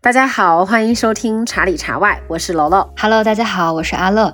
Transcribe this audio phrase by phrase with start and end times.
[0.00, 2.88] 大家好，欢迎收听茶里茶外，我是楼楼。
[2.96, 4.32] Hello，大家好，我是阿乐。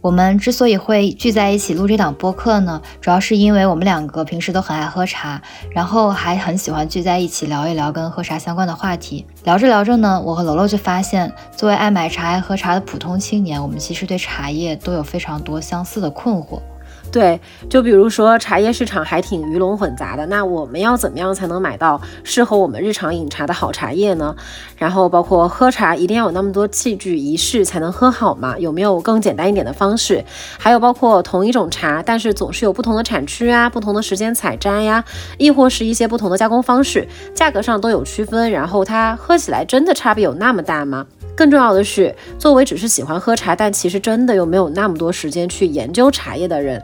[0.00, 5.40] 我们之所以会聚在一起录这档播客呢，主要是因为我们两个平时都很爱喝茶，
[5.70, 9.24] 然后还很喜欢聚在一起聊一聊跟喝茶相关的话题。
[9.44, 16.60] 聊着聊着呢，我和楼楼就发现，作为爱买茶、爱喝茶的普通青年，我们其实对茶叶都有非常多相似的困惑。
[17.14, 17.40] 对，
[17.70, 24.34] 就比如说茶叶市场还挺鱼龙混杂的，那我们要怎么样才能买到适合我们日常饮茶的好茶叶呢？
[24.76, 28.58] 然后包括喝茶一定要有那么多器具仪式才能喝好吗？
[28.58, 30.24] 有没有更简单一点的方式？
[30.58, 35.04] 还有包括同一种茶，但是总是有不同的产区啊，不同的时间采摘呀，
[35.38, 41.06] 亦或是一些不同的加工方式，价格上都有区分，然后它喝起来真的差别有那么大吗？
[41.36, 46.82] 更重要的是，作为只是喜欢喝茶，但其实真的又没有那么多时间去研究茶叶的人，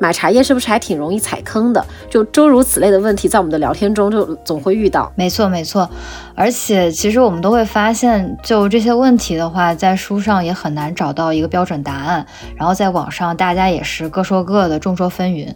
[0.00, 1.84] 买茶叶是不是还挺容易踩坑的？
[2.10, 5.12] 就诸如此类的问题，在我们的聊天中就总会遇到。
[5.14, 5.88] 没错，没错。
[6.34, 15.54] 而且其实我们都会发现，就这些问题的话，在书上也很难找到一个标准答案，然后在网上大家也是各说各的，众说纷纭。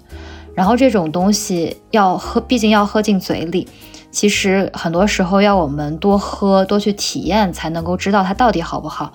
[0.55, 3.69] 然后这种东西要喝，毕竟要喝进嘴里。
[4.17, 9.13] 其实很多时候要我们多喝多去体验，才能够知道它到底好不好。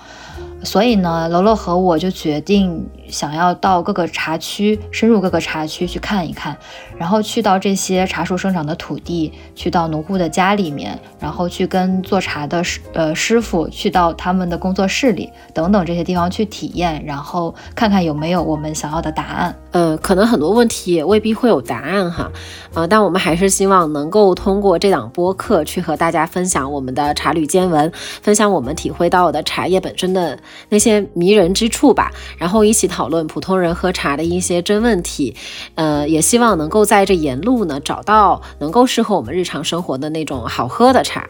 [0.64, 6.58] 所以呢，楼楼和我就决定想要到各个茶区，深入各个茶区去看一看，
[6.98, 19.56] 然后去到这些茶树生长的土地，去到农户的家里面，然后去跟做茶的师呃师傅，去到他们的工作室里等等这些地方去体验，然后看看有没有我们想要的答案。
[19.72, 22.30] 呃，可能很多问题也未必会有答案哈，
[22.74, 30.38] 呃，但我们还是希望能够通过这档播客去和大家分享我们的茶旅见闻，分享我们体会到的茶叶本身的。
[30.70, 35.36] 那些迷人之处吧，然后一起讨讨论普通人喝茶的一些真问题，
[35.74, 41.28] 呃，也希望能够在这沿路呢找到能够适合我们日常生活的那种好喝的茶。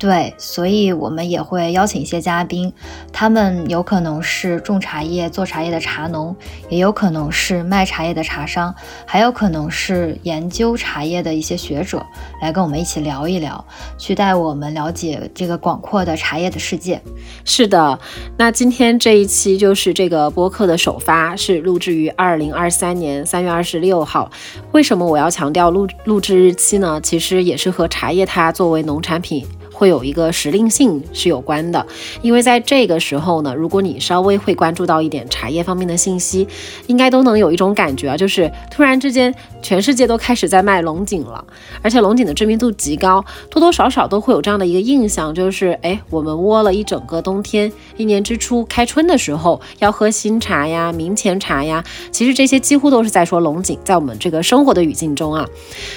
[0.00, 2.72] 对，所以我们也会邀请一些嘉宾，
[3.12, 6.34] 他们有可能是种茶叶、做茶叶的茶农，
[6.70, 12.02] 也有可能是卖茶叶的茶商，还有可能是研究茶叶的一些学者，
[12.40, 13.62] 来跟我们一起聊一聊，
[13.98, 16.98] 去带我们了解这个广阔的茶叶的世界。
[17.44, 17.98] 是的，
[18.38, 24.30] 那今天这一期就是这个播客的首发，是录制于二零二三年三月二十六号。
[24.72, 26.98] 为什么我要强调录录制日期呢？
[27.02, 29.46] 其实也是和茶叶它作为农产品。
[29.80, 31.86] 会有一个时令性是有关的，
[32.20, 36.46] 因为在这个时候呢，如果你稍微会关注到一点茶叶方面的信息，
[36.86, 41.42] 应该都能有一种感觉啊，就是突然之间全世界都开始在卖龙井了，
[41.80, 55.48] 而且龙井的知名度极高，多多少少都会有这样的一个印象，就是哎，我们窝了一整个冬天，一年之初开春的时候要喝新茶呀、明前茶呀，其实这些几乎都是在说龙井，在我们这个生活的语境中啊，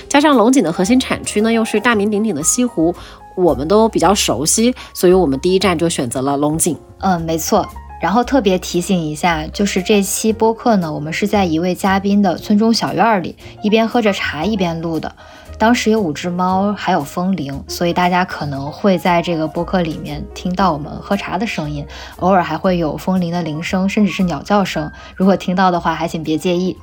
[0.07, 2.95] 加上龙井的核心产区呢，又是大名鼎鼎的西湖。
[3.35, 6.77] 我们都比较熟悉，所以我们第一站就选择了龙井。
[6.99, 7.66] 嗯，没错。
[8.01, 15.09] 然后特别提醒一下，就是这期播客呢，我们是在一位嘉宾的村中小院里，一边喝着茶一边录的。
[15.57, 21.85] 当时有五只猫，还有风铃，所以大家可能会在这个播客里面听到我们喝茶的声音，
[22.19, 24.91] 偶尔还会有风铃的铃声，甚至是鸟叫声。
[25.15, 26.75] 如果听到的话，还请别介意。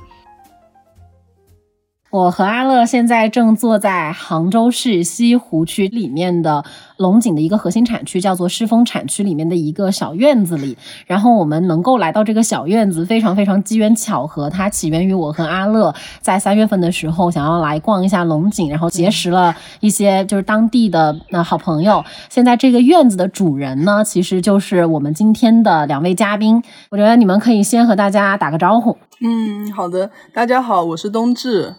[2.11, 6.65] 我和阿乐现在正坐在杭州市西湖区里面的
[6.97, 10.77] 龙井的一个核心产区，叫做狮峰产区里面的一个小院子里。
[11.07, 14.49] 然后我们能够来到这个小院子，非常非常机缘巧合。
[14.49, 22.03] 它起源于我和阿乐在三月份的时候想要来逛一下龙井，然后结识了一些就是当地的那好朋友。
[22.27, 26.61] 现在这个院子的主人呢，其实就是我们今天的两位嘉宾。
[26.89, 28.97] 我觉得你们可以先和大家打个招呼。
[29.21, 31.75] 嗯，好的，大家好，我是冬至。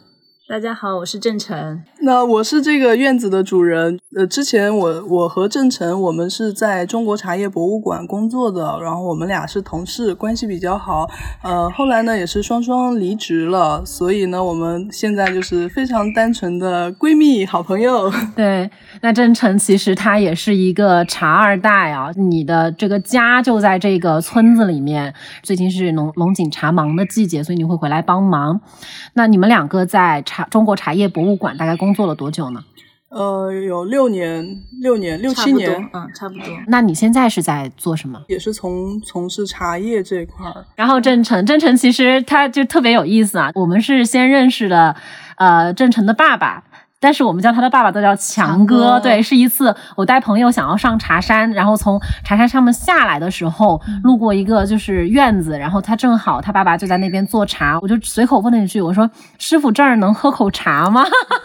[0.52, 1.82] 大家好，我是郑晨。
[2.04, 3.98] 那我是这个院子的主人。
[4.16, 11.08] 呃，之前我我和郑晨，我们是在中国茶叶博物馆工作的，然后我们俩是同事，关系比较好。
[11.42, 18.12] 呃，后来呢，也是双双离职了，所以呢，我们现在就是非常单纯的闺蜜、好朋友。
[18.34, 18.68] 对，
[19.00, 25.14] 那郑晨其实他也是一个茶二代啊，你的这个家就在这个村子里面。
[25.42, 28.60] 最近是龙龙井茶忙的季节，所以你会回来帮忙。
[29.14, 30.42] 那你们两个在茶。
[30.50, 32.64] 中国茶叶博物馆大概工作了多久呢？
[33.10, 36.44] 呃，有六年，六年，六七年，嗯，差不多。
[36.68, 38.18] 那你现在是在做什么？
[38.28, 40.64] 也是从从事茶叶这一块儿。
[40.74, 43.50] 然后郑成，郑成其实他就特别有意思啊。
[43.54, 44.96] 我们是先认识了，
[45.36, 46.64] 呃，郑成的爸爸。
[47.02, 49.00] 但是我们叫他的爸爸都叫强哥。
[49.00, 61.04] 对，是一次我带朋友想要上茶山，然后从茶山上面下来的时候，路过一个就是院子，然后他正好他爸爸就在那边做茶，我就随口问了一句，我说：“师傅，这儿能喝口茶吗？”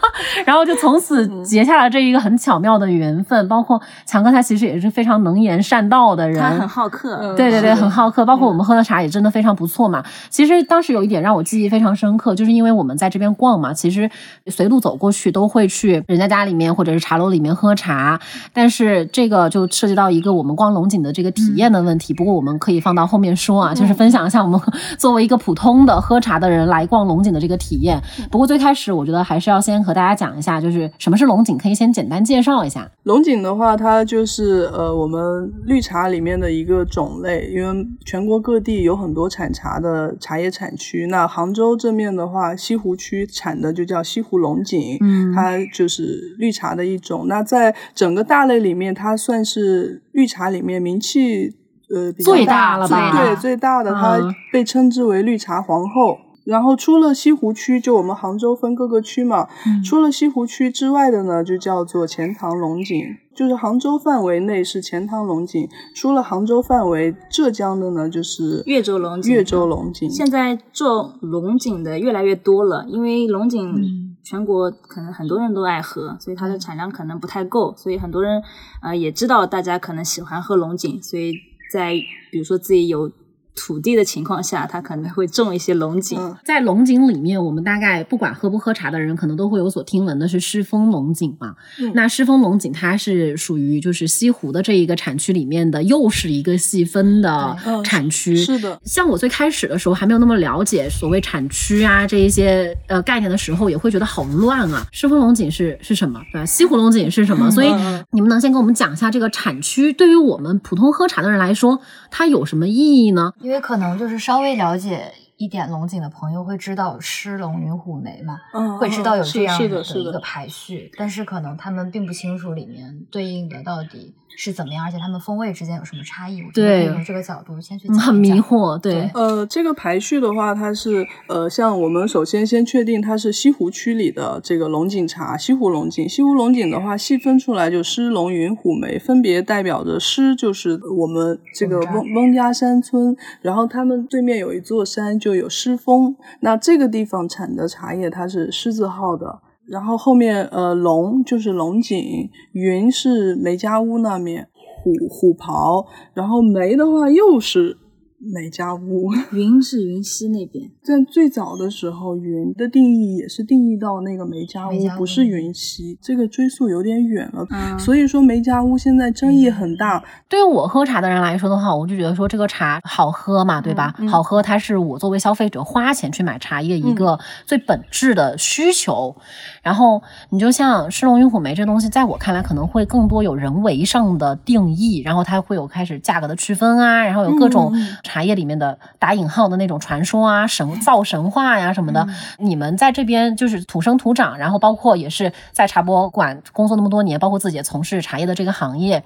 [0.46, 3.48] 然后就从此结下了这一个很巧妙的缘分。
[3.48, 7.34] 包括强哥，他其实也是非常能言善道的人，他很好客。
[7.36, 8.26] 对对对，很好客。
[8.26, 10.04] 包括我们喝的茶也真的非常不错嘛。
[10.30, 14.10] 其实当时有一点让我记忆非常深刻，就是因为我们在这边逛嘛，其实
[14.48, 18.20] 随路走过去都会去人家家里面或者是茶楼里面喝茶。
[18.54, 22.14] 但是这个就涉及到一个我们逛龙井的这个体验的问题。
[22.14, 24.60] 不过我们可以放到后面说啊，就是分享一下我们
[24.98, 28.02] 作为一个普通的喝茶的人来逛龙井的这个体验。
[28.32, 32.90] 不过最开始我觉得还是要先和大家讲一下，就是什么是龙井，可以先简单介绍一下。
[33.04, 41.08] 龙井的话，它就是呃我们绿茶里面的一个种类，因为全国各地有很多产茶的茶叶产区。
[41.08, 47.28] 那杭州这面的话，西湖区产的就叫西湖龙井，嗯，它就是绿茶的一种。
[47.28, 51.54] 那在整个大类里面，它算是绿茶里面名气
[51.94, 53.12] 呃最大了吧？
[53.12, 54.20] 对，最大的，它
[54.52, 56.18] 被称之为绿茶皇后。
[56.44, 59.50] 然后出了西湖区，就我们杭州分各个区嘛。
[59.84, 63.04] 出了西湖区之外的呢，就叫做钱塘龙井。
[63.36, 69.34] 就是杭州范围内是钱塘龙井，除了杭州范围，浙江的呢就是越州龙井。
[69.34, 70.10] 越州龙井。
[70.10, 78.44] 现在做龙井的越来越多了，因为龙井全国可能很多人都爱喝，所以它的产量可能不太够，所以很多人
[78.82, 81.34] 呃也知道大家可能喜欢喝龙井，所以
[81.72, 81.94] 在
[82.32, 83.10] 比如说自己有。
[83.58, 86.18] 土地的情况下，它可能会种一些龙井。
[86.46, 91.56] 在龙井里面，我们大概不管喝不喝茶的人，可能都会有所听闻的是狮峰龙井嘛。
[91.94, 98.36] 那狮峰龙井它是属于就是西湖的这一个产区里面的，又是一个细分的产区。
[98.38, 104.86] 是的，像我最开始的时候还没有那么了解所谓产区啊这一些呃概念的时候，也会觉得好乱啊。
[104.92, 106.22] 狮峰龙井是是什么？
[106.32, 106.46] 对吧？
[106.46, 107.50] 西湖龙井是什么？
[107.50, 107.74] 所以
[108.12, 111.80] 你们能先跟我们讲一下这个产区对于我们普通喝茶的人来说，
[112.12, 113.34] 它有什么意义呢？
[113.48, 124.14] 因为可能就是稍微了解一点龙井的朋友会知道狮龙云虎梅嘛，嗯，会知道有这样的一个排序，但是可能他们并不清楚里面对应的到底。
[124.40, 124.86] 是怎么样？
[124.86, 126.44] 而且它们风味之间有什么差异？
[126.54, 128.78] 对，从这个角度先去很迷惑。
[128.78, 136.08] 对，呃，这个排序的话，它是呃，像我们首先先确定它是西湖区里的这个龙井茶，西湖龙井。
[136.08, 149.40] 西湖龙井的话，细分出来就狮、龙、云、虎、梅，分别代表着狮就是我们这个翁翁家山村，然后他们对面有一座山就有狮峰，那这个地方产的茶叶它是狮子号的。
[149.68, 154.48] 然后后面呃龙就是龙井，云是梅家坞那面，
[154.84, 157.78] 虎虎袍，然后梅的话又是。
[158.20, 160.70] 梅家坞， 云是云溪那边。
[160.84, 165.98] 在最早的时候，云的定义也是定义到那个梅家坞，不是云溪。
[166.02, 167.46] 这个追溯有点远了，
[167.78, 170.04] 所以说梅家坞现在争议很大。
[170.28, 173.94] 对于我喝茶的人来说的话，我就觉得说这个茶好喝嘛，对吧？
[174.10, 179.16] 好喝，它是我作为消费者花钱去买茶叶一个最本质的需求。
[179.62, 187.72] 然后你就像狮龙云虎梅这东西，在我看来可能会更多有人为上的定义，然后它会有开始价格的区分啊，然后有各种。
[188.08, 192.08] 茶叶里面的打引号的那种传说啊、神造神话呀什么的，
[192.40, 199.04] 你们在这边就是土生土长，然后包括也是在茶博馆工作那么多年，包括自己也从事茶叶的这个行业，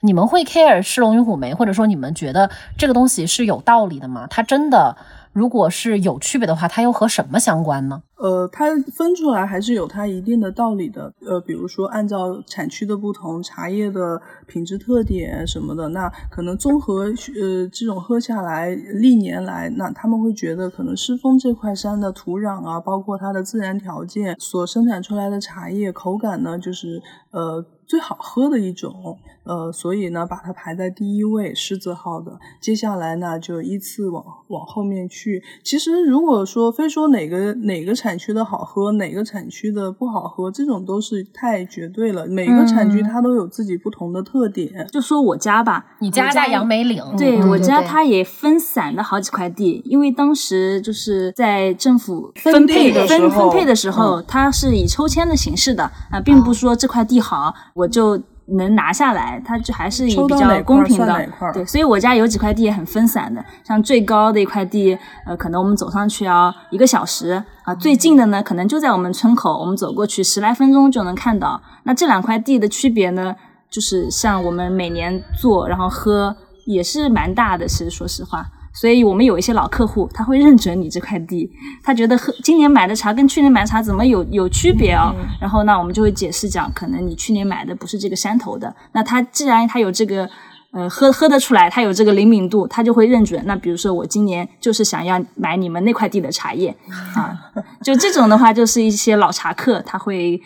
[0.00, 2.48] 你们会 care 狮龙与虎梅，或者说你们觉得
[2.78, 4.26] 这个东西是有道理的吗？
[4.30, 4.96] 它真的？
[5.36, 8.02] 如果是有区别的话，它又和什么相关呢？
[8.16, 11.12] 呃，它分出来还是有它一定的道理的。
[11.20, 27.62] 呃，比如说按照产区的不同，茶叶的品质特点什么的，那可能综合呃这种喝下来，历年来，那他们会觉得可能狮峰这块山的土壤啊，包括它的自然条件所生产出来的茶叶口感呢，就是呃。
[27.88, 32.38] 最好喝的一种，呃，所以呢，把它排在第一位，狮子号的。
[32.60, 35.42] 接下来呢，就依次往往后面去。
[35.64, 42.26] 其实，如果说非说哪个哪个产区的好喝，哪个产区的不好喝，这种都是太绝对了。
[42.26, 44.86] 每个产区它都有自己不同的特点。
[44.92, 57.54] 就说我家吧，你家在杨梅岭，对我家它也分散了好几块地，因为当时就是在政府分配分分配的时候，它是以抽签的形式的啊，并不说这块地好。
[57.74, 58.20] 我就
[58.54, 71.60] 能拿下来，它就还是以比较公平的，对，所以我家有几块地也很分散的，像最高的一块地，呃，可能我们走上去要一个小时啊，最近的呢，可能就在我们村口，我们走过去十来分钟就能看到。
[71.82, 73.34] 那这两块地的区别呢，
[73.68, 76.36] 就是像我们每年做然后喝
[76.66, 78.46] 也是蛮大的，其实说实话。
[78.78, 81.50] 所以我们有一些老客户，他会认准你这块地，
[81.82, 85.14] 他觉得喝今年买的茶跟去年买的茶怎么有有区别啊？
[85.40, 90.28] 然后那我们就会解释讲，可能你去年买的不是这个山头的，那他既然他有这个。
[90.72, 93.42] 呃，喝喝得出来，他有这个灵敏度，他就会认准。
[93.46, 96.76] 那比如说，我今年就是想要买你们那块地的茶叶
[97.16, 97.34] 啊，
[97.82, 100.38] 就这种的话，就是一些老茶客，他会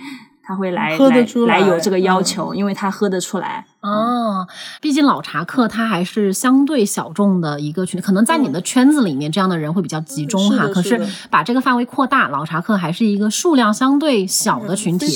[0.44, 0.96] 他会来来
[1.48, 3.64] 来有这个要求，因为他喝得出来。
[3.80, 4.46] 哦，
[4.80, 10.68] 毕竟老茶客他还是相对小众的一个群，可能在你的圈子里面，这样的人会比较集中哈。
[10.68, 15.06] 可是把这个范围扩大，老茶客还是一个数量相对小的群体。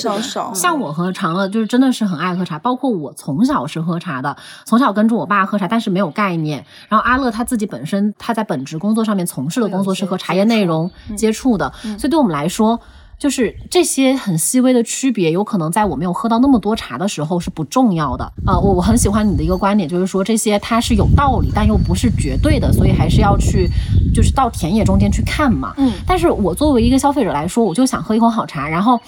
[0.54, 6.64] 像我和长乐，就是真的是很爱喝茶，包括我从小是喝茶的，从小跟着我爸喝茶，但是没有概念。
[6.88, 12.80] 然后阿乐他自己本身他在本职工作上面从事的工作是和茶叶内容接触的，所以对我们来说。
[13.18, 18.24] 就是这些很细微的区别，有可能在我没有喝到那么多茶的时候是不重要的。
[18.44, 23.68] 啊，我我很喜欢你的一个观点，就是说这些它是有道理，但又不是绝对的，所以还是要去，
[24.14, 25.72] 就是到田野中间去看嘛。
[25.76, 25.92] 嗯。
[26.06, 29.00] 但是我作为一个消费者来说，我就想喝一口好茶，然后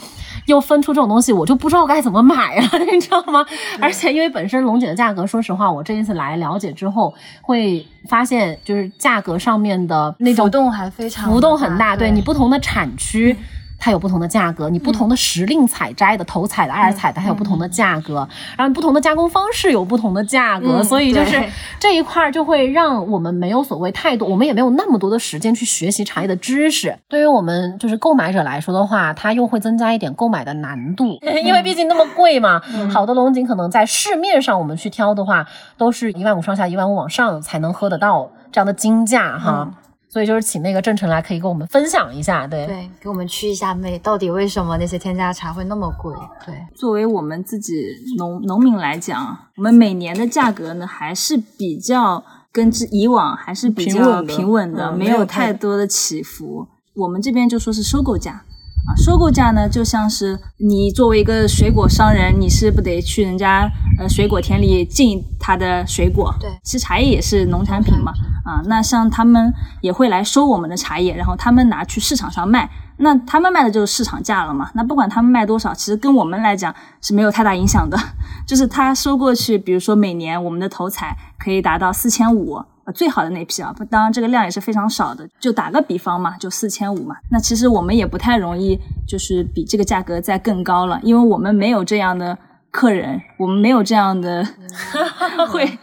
[0.47, 3.45] 又分出这种东西，我就不知道该怎么买了， 你知道吗？
[3.81, 11.97] 而且因为本身龙井的价格，说实话，我这一次来了解之后，会发现就是价格上面的那种浮动还非常浮动很大。
[11.97, 13.37] 对你不同的产区。
[13.79, 18.27] 它有不同的价格，你不同的时令采摘的、头采的、二采的，还有不同的价格。
[18.57, 21.43] 然后不同的加工方式有不同的价格，所以就是
[21.79, 26.97] 这一块就会让我们没有所谓太多，我们也没有那么多的时间去学习茶叶的知识。
[27.09, 32.61] 对于我们就是购买者来说的话，它又会增加一点购买的难度，因为毕竟那么贵嘛。
[32.93, 39.71] 好的龙井可能在市面上我们去挑的话，都是一万五上下、一万五往上才能喝得到这样的金价哈。
[40.17, 46.15] 所以就是请那个郑晨来，可以跟我们分享一下，对对，给我们驱一下魅，到底为什么那些添加茶会那么贵？
[46.47, 47.75] 对，作为我们自己
[48.17, 56.67] 农农民来讲，我们每年的价格呢还是比较跟之以往还是比较平稳的，没有太多的起伏。
[56.95, 58.43] 我们这边就说是收购价。
[58.87, 66.33] 啊，收购价呢，就像是你作为一个水果商人，你是不得去人家呃水果田里进他的水果。
[66.41, 68.13] 对，其实茶叶也是农产品嘛。
[68.45, 74.71] 啊，那像他们也会来收我们的茶叶，然后他们拿去市场上卖，那他们卖的就是市场价了嘛。
[74.75, 77.99] 那不管他们卖多少，其实跟我们来讲是没有太大影响的。
[78.47, 82.63] 就是他收过去，比如说每年我们的头采可以达到四千五。
[82.87, 85.29] 呃，最好的那批啊，当然这个量也是非常少的。
[85.41, 87.17] 就打个比方嘛，就四千五嘛。
[87.33, 92.39] 那其实我们也不太容易，就是比这个价格再更高了，因为我们没有这样的
[92.71, 94.47] 客人，我们没有这样的
[95.51, 95.79] 会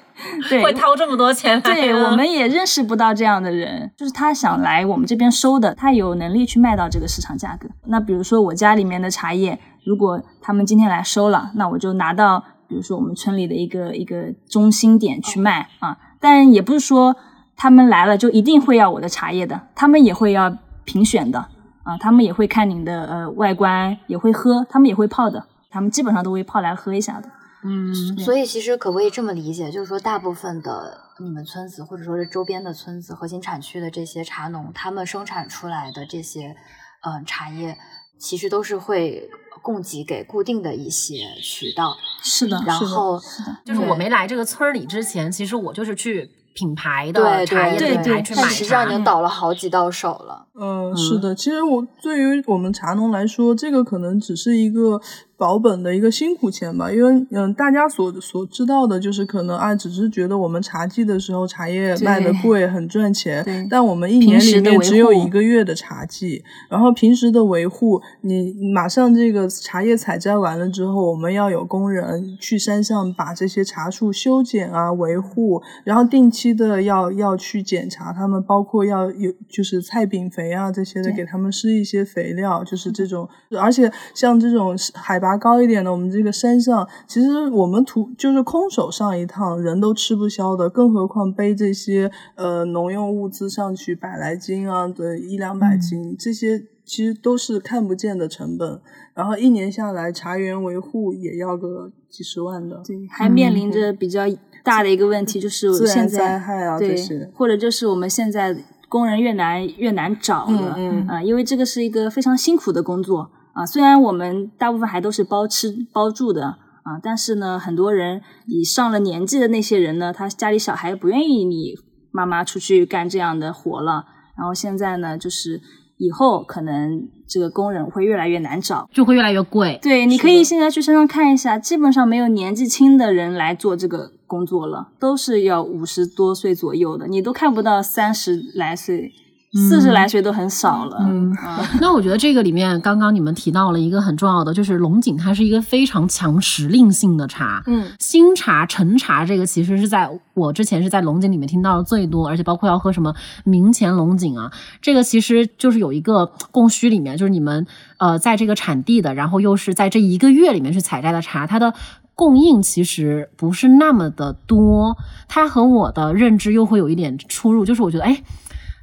[0.48, 1.60] 对会掏这么多钱。
[1.62, 7.68] 对，我们也认识不到这样的人，就是他想来我们这边收的，他有能力去卖到这个市场价格。
[7.88, 15.98] 那比如说我家里面的茶叶，如果他们今天来收了，那我就拿到，比如说我们村里的一个一个中心点去卖啊。
[16.24, 17.18] 但也不是说
[17.58, 21.40] 他们来了就一定会要我的茶叶的，他们也会要评选的
[21.84, 27.30] 啊，他们也会看你的呃外观，也会喝，他们也会泡的，他们基本上都会泡来喝一下的。
[27.66, 36.56] 嗯，所以其实可不可以这么理解，就是说大部分的你们村子或者说是周边的村子核心产区的这些茶农，他们生产出来的这些
[37.02, 37.78] 嗯茶叶，
[38.18, 39.30] 其实都是会
[39.64, 41.98] 供给给固定的一些渠道。
[42.22, 43.20] 是的，然后
[43.66, 50.46] 就是我没来这个村里之前，其实我就是去品牌的茶叶品牌去买茶，实际上已经倒了好几道手了。
[50.54, 55.02] 嗯，是的，其实我对于我们茶农来说，这个可能只是一个。
[55.36, 63.68] 保本的一个辛苦钱吧，因为嗯，大家所所知道的就是可能啊，只是觉得我们茶季的时候茶叶卖的贵，很赚钱。
[63.70, 83.28] 但我们一年里面只有一个月的茶季，然后平时的维护，你马上这个茶叶采摘完了之后，我们要有工人去山上把这些茶树修剪啊、维护，然后定期的要要去检查它们，包括要有就是菜饼肥啊这些的，给他们施一些肥料，就是这种。
[83.60, 85.34] 而且像这种海拔。
[85.44, 98.80] 高一点的，我们这个山上，其实我们土就是空手上一趟，人都吃不消的，更何况背这些呃农用物资上去，百来斤啊，对，一两百斤，这些其实都是看不见的成本。
[99.14, 104.22] 然后一年下来，茶园维护也要个几十万的，对，还面临着比较
[104.64, 106.96] 大的一个问题，就是现在灾害啊，对，
[107.34, 108.56] 或者就是我们现在
[108.88, 113.32] 工人越难越难找了，嗯啊，因为这个是一个非常辛苦的工作。
[113.54, 121.74] 啊，虽然我们大部分还都是包吃包住的啊，但是呢，很多人以上了年纪的那些人呢，他家里小孩不愿意你
[122.12, 124.06] 妈妈出去干这样的活了，
[124.38, 125.62] 然后现在呢，就是。
[125.98, 129.80] 以后可能这个工人会越来越难找，就会越来越贵。
[129.82, 139.14] 对，你可以现在去山上看一下，基本上没有年纪轻的人来做这个工作了，都是要五十多岁左右的，你都看不到三十来岁。
[139.54, 140.98] 四十来岁都很少了。
[141.02, 141.32] 嗯，
[141.80, 147.62] 那我觉得这个里面，刚刚你们提到了一个很重要的，就是龙井，它是一个非常强时令性的茶。
[147.68, 157.68] 嗯，新茶、陈茶，这个其实是在我之前是在龙井里面听到的最多，而且包括要喝什么明前龙井啊，这个其实就是有一个供需里面，就是你们
[157.98, 161.72] 呃在这个产地的，然后又是在这一个月里面去采摘的茶，它的
[162.16, 168.24] 供应其实不是那么的多，它和我的认知又会有一点出入，就是我觉得哎。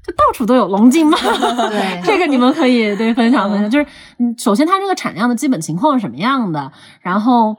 [0.07, 1.19] 就到处都有龙井嘛？
[1.69, 3.71] 对，这个你们可以对分享分享。
[3.71, 3.87] 就是，
[4.19, 6.73] 嗯，首先它这个产量的基本情况是什么样的？
[7.00, 7.57] 然后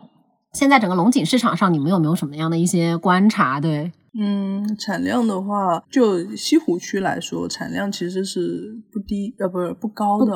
[0.53, 3.59] 现在整个龙井市场上，你们有没有什么样的一些观察？
[3.59, 10.35] 对，嗯，产量的话，就西湖区来说，产量其实是不低，呃，不是不高的，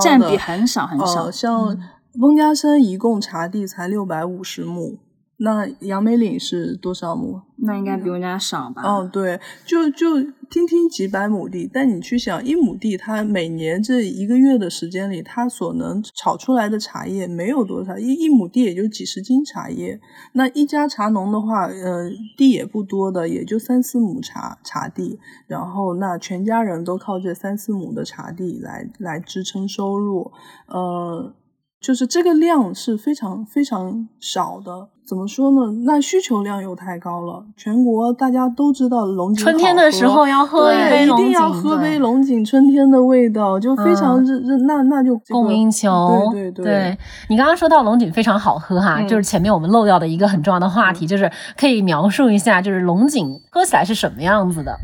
[0.00, 1.30] 占比很少很少。
[1.30, 1.78] 像
[2.18, 4.98] 翁家山一共茶地才六百五十亩。
[5.44, 7.38] 那杨梅岭是多少亩？
[7.58, 8.82] 那应该比我家少吧？
[8.82, 10.20] 哦，对，就就
[10.50, 20.00] 听听几百亩地，但你去想，一亩地它每年这一个月的时间里，它所能炒出来的茶叶没有多少，一一亩地也就几十斤茶叶。
[20.32, 30.32] 那一家茶农的话，呃，地也不多的，也就三四亩茶茶地，然后那全家人都靠这三四亩的茶地来来支撑收入，
[30.68, 31.34] 呃。
[31.80, 35.72] 就是这个量是非常非常少的，怎么说呢？
[35.84, 37.44] 那需求量又太高了。
[37.56, 46.30] 全国大家都知道龙井春天的时候要喝一杯龙井，一定要喝杯龙井，春天的味道就非常热热，那那就供应求。
[46.32, 54.74] 对对对，你刚刚说到龙井非常好喝哈，就是前面我们漏掉的一个很重要的话题，就是可以描述一下，就是龙井喝起来是什么样子的？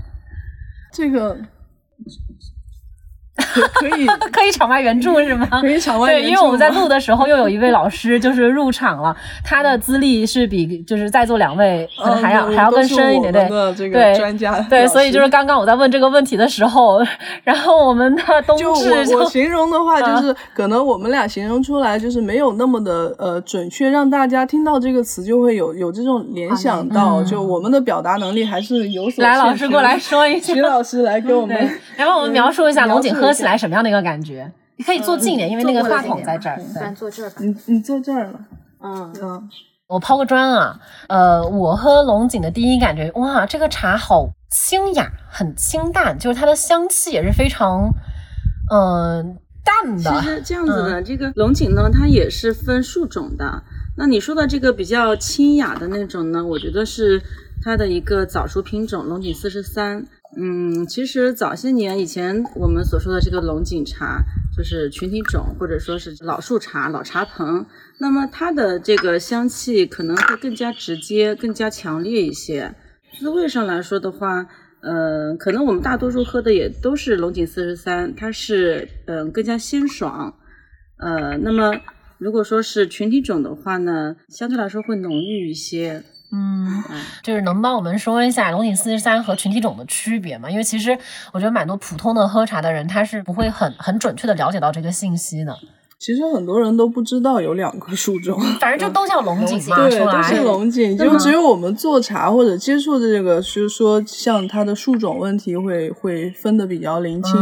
[0.93, 1.39] 这个。
[3.75, 5.47] 可以 可以场外援助是吗？
[5.61, 6.26] 可以场外援助。
[6.26, 9.14] 对，因为我们在录的时候，又有一位老师就是入场了，
[9.45, 11.88] 他的资历是比就是在座两位
[12.23, 17.00] 还要还要更深一点，对对专家对，所以就是刚刚我在问这个问题的时候，
[17.42, 29.37] 然后我们的冬至就我形容的话，就是可能我们俩形容出来就是没有那么的呃准确，让大家听到这个词就会有有这种联想到，就我们的表达能力还是有所来。
[29.37, 31.57] 老师过来说一句，徐老师来给我们，
[31.97, 33.33] 然后我们描述一下龙井喝。
[33.40, 34.52] 起来什么样的一个感觉？
[34.76, 36.59] 你可以坐近一点，因为那个话筒在这儿。
[36.75, 37.37] 咱坐这儿吧。
[37.40, 38.40] 你你坐这儿了。
[38.82, 39.50] 嗯嗯。
[39.88, 47.91] 我抛个砖啊，呃，我喝龙井的第一感觉，哇，这个茶好清雅，很清淡，就是它的香气也是非常，
[48.73, 50.21] 嗯，淡的。
[50.21, 53.65] 其实这样子的，这个龙井呢，它也是分树种的。
[53.97, 57.21] 那你说的这个比较清雅的那种呢，我觉得是
[57.62, 60.06] 它的一个早熟品种龙井四十三。
[60.36, 64.23] 嗯，其实早些年以前我们所说的这个龙井茶，
[64.56, 67.66] 就是群体种或者说是老树茶、老茶棚，
[67.99, 72.73] 那么它的这个香气可能会更加直接、更加强烈一些。
[73.19, 74.47] 滋味上来说的话，
[74.82, 80.36] 呃，可能我们大多数喝的也都是龙井四十三，它是嗯更加鲜爽。
[80.99, 81.73] 呃，那么
[82.19, 86.04] 如果说是群体种的话呢，相对来说会浓郁一些。
[86.32, 86.82] 嗯，
[87.23, 90.49] 就是能帮我们说一下龙井四十三和群体种的区别吗？
[90.50, 90.97] 因为其实
[91.32, 95.58] 我觉得蛮多普通的喝茶的人，他是不会很很准确的了解到这个信息的。
[96.00, 100.97] 其实很多人都不知道有两个树种， 反正就都叫龙井嘛，对，都是龙井。
[100.97, 107.34] 就只有我们做茶或者接触的这个，就是说像它的树种问题会会分的比较零清。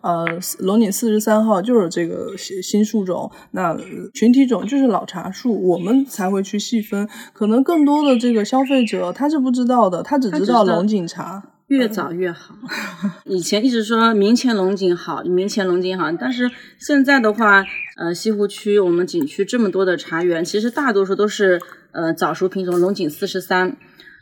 [0.00, 0.24] 呃，
[0.60, 3.76] 龙井四十三号就是这个新新树种，那
[4.14, 7.08] 群体种就是老茶树，我们才会去细分。
[7.32, 11.42] 可能更多的这个消费者他是不知道的，他只知道龙井茶。
[11.68, 12.54] 越早越好。
[13.24, 17.64] 以前一直说明前龙井好，明前龙井好，但是现在的话，
[17.96, 21.60] 呃，西湖区我们景区这么多的茶园，其实大多数都是
[21.92, 23.76] 呃早熟品种龙井四十三。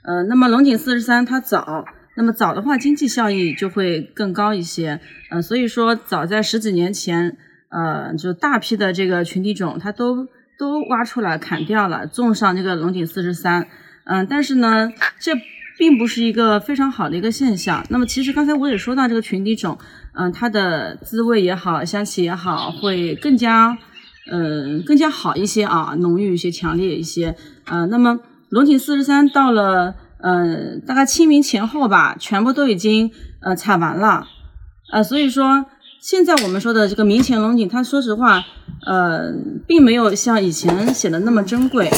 [0.04, 1.84] 呃，那么龙井四十三它早，
[2.16, 5.00] 那么早的话经济效益就会更高一些。
[5.30, 7.36] 呃，所以说早在十几年前，
[7.70, 10.28] 呃，就大批的这个群体种它都
[10.58, 13.66] 都挖出来砍掉了，种上这个龙井四十三。
[14.04, 15.32] 嗯，但是呢，这。
[15.82, 17.84] 并不是一个非常好的一个现象。
[17.88, 19.76] 那么，其实刚才我也说到这个群体种，
[20.14, 23.76] 嗯，它的滋味也好，香气也好，会更加，
[24.30, 27.34] 嗯，更加好一些啊，浓郁一些，强烈一些。
[27.64, 34.28] 呃，那么龙井四十三到了，嗯，大概清明前后吧，全部都已经呃采完了。
[34.92, 35.66] 呃，所以说
[36.00, 38.44] 现在我们说的这个明前龙井，它说实话，
[38.86, 39.32] 呃，
[39.66, 41.90] 并没有像以前显得那么珍贵。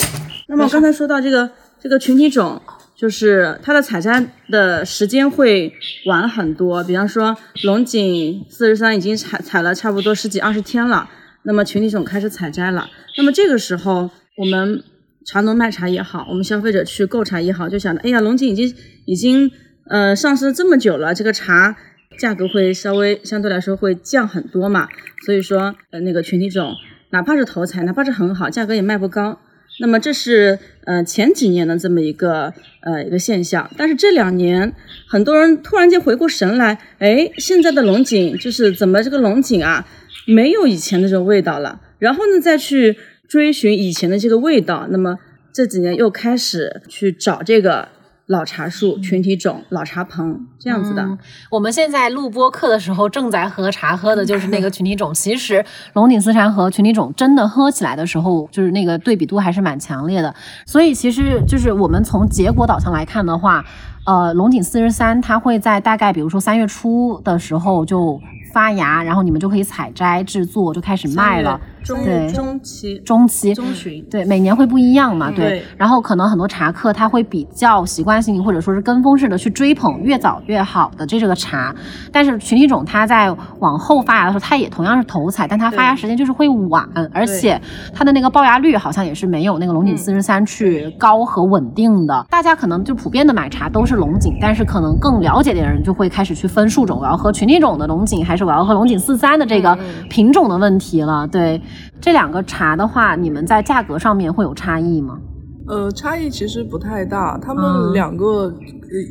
[0.48, 2.62] 那么刚才说到这个这个群体种。
[2.96, 5.72] 就是它的采摘的时间会
[6.06, 6.82] 晚很多。
[6.84, 11.08] 比方说，龙井四十三已经采采了差不多十几二十天了，
[11.42, 12.88] 那么群体种开始采摘了。
[13.16, 14.82] 那么这个时候，我们
[15.26, 18.74] 茶农卖茶也好，我们消费者去购茶也好，就想着，哎呀，龙井已经
[19.06, 19.50] 已经
[19.88, 21.76] 呃上市这么久了，这个茶
[22.18, 24.88] 价格会稍微相对来说会降很多嘛。
[25.26, 26.74] 所以说，呃，那个群体种
[27.10, 29.40] 哪怕是头采，哪怕是很好，价格也卖不高。
[29.80, 34.72] 那么这是呃前几年的这么一个呃一个现象，但是这两年
[35.08, 39.86] 很多人突然间回过神来，哎，现在的龙井就是怎么这个龙井啊
[40.26, 42.96] 没有以前的这种味道了，然后呢再去
[43.28, 45.18] 追寻以前的这个味道，那么
[45.52, 47.88] 这几年又开始去找这个。
[48.26, 51.18] 老茶树群体种、老茶棚这样子的。
[51.50, 55.12] 我们现在录播课的时候正在喝茶，喝的就是那个群体种。
[55.12, 60.34] 其实龙井私茶和群体种真的喝起来的时候，就是那个对比度还是蛮强烈的。
[60.64, 63.62] 所以其实就是我们从结果导向来看的话，
[64.06, 68.18] 呃，龙井四十三它会在大概比如说三月初的时候就
[68.54, 71.60] 发芽，然后你们就可以采摘制作，就开始卖了。
[71.86, 75.62] 对，中期、中期、中旬，对，每年会不一样嘛，对。
[75.76, 81.74] 然后可能很多茶客他会比较习惯性或者说是跟风式的去追捧越早越好的这个茶，
[82.10, 87.60] 但是群体种它在往后发芽的时候，它也同样是头采，但它发芽时间就是会晚，而且
[87.92, 92.26] 它的那个爆芽率好像也是没有那个龙井四十三去高和稳定的。
[92.30, 99.76] 大家可能就普遍的买茶都是龙井，但是可能更了解的人就会开始去分树种，我要喝群体种的龙井，还是我要喝龙井四三的这个
[100.08, 101.60] 品种的问题了，对。
[102.00, 105.18] 这两个茶的话，你们在价格上面会有差异吗？
[105.66, 108.52] 呃，差异其实不太大，他们两个。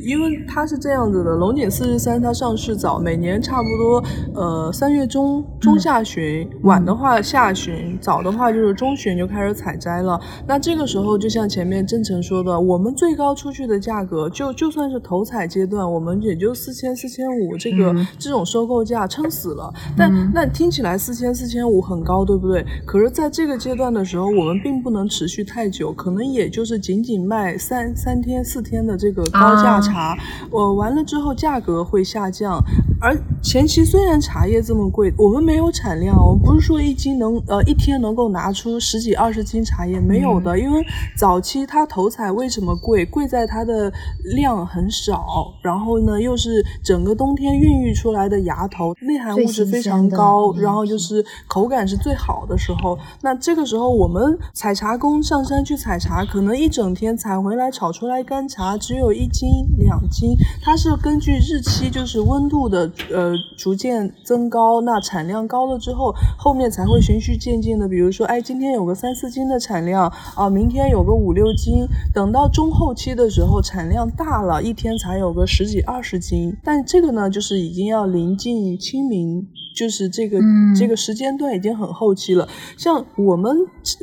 [0.04, 10.18] 因为它是这样子的，龙井四十三它上市早，每年差不多呃三月中中下旬，晚的话下旬，早的话就是中旬就开始采摘了。
[10.46, 19.72] 那这个时候就像前面郑成说的，我们最高出去的价格，就就算是头采阶段，我们也就四千四千五这个这种收购价撑死了。
[19.96, 22.64] 但那听起来四千四千五很高，对不对？
[22.86, 29.73] 可是在这个阶段的时候，我们并不能持续太久，可能也就是仅仅卖三三天四天的这个高价。
[29.80, 30.16] 茶，
[30.50, 32.62] 我完了之后价格会下降，
[33.00, 40.84] 而前期虽然茶叶这么贵，我们没有产量，我们不是说一斤能呃一天能够拿出十几二十斤茶叶，没有的，因为
[41.16, 43.04] 早期它头采为什么贵？
[43.04, 43.92] 贵在它的
[44.36, 52.98] 量很少，然后呢又是整个冬天孕育出来的芽头，内含物质非常高，然后就是口感是最好的时候。
[53.20, 59.63] 那这个时候我们采茶工上山去采茶，可能一整天采回来炒出来干茶只有一斤。
[59.76, 67.88] 两斤，它是根据日期，就是温度的呃逐渐增高，那产量高了之后，后面才会循序渐进的。
[67.88, 76.56] 比如说，哎，今天有个三四斤的产量啊，明天有个五六斤，等到中后期的时候，产量大了，一天才有个十几二十斤。
[76.62, 79.46] 但这个呢，就是已经要临近清明。
[79.74, 80.38] 就是这个
[80.78, 82.48] 这个时间段已经很后期了，
[82.78, 83.52] 像我们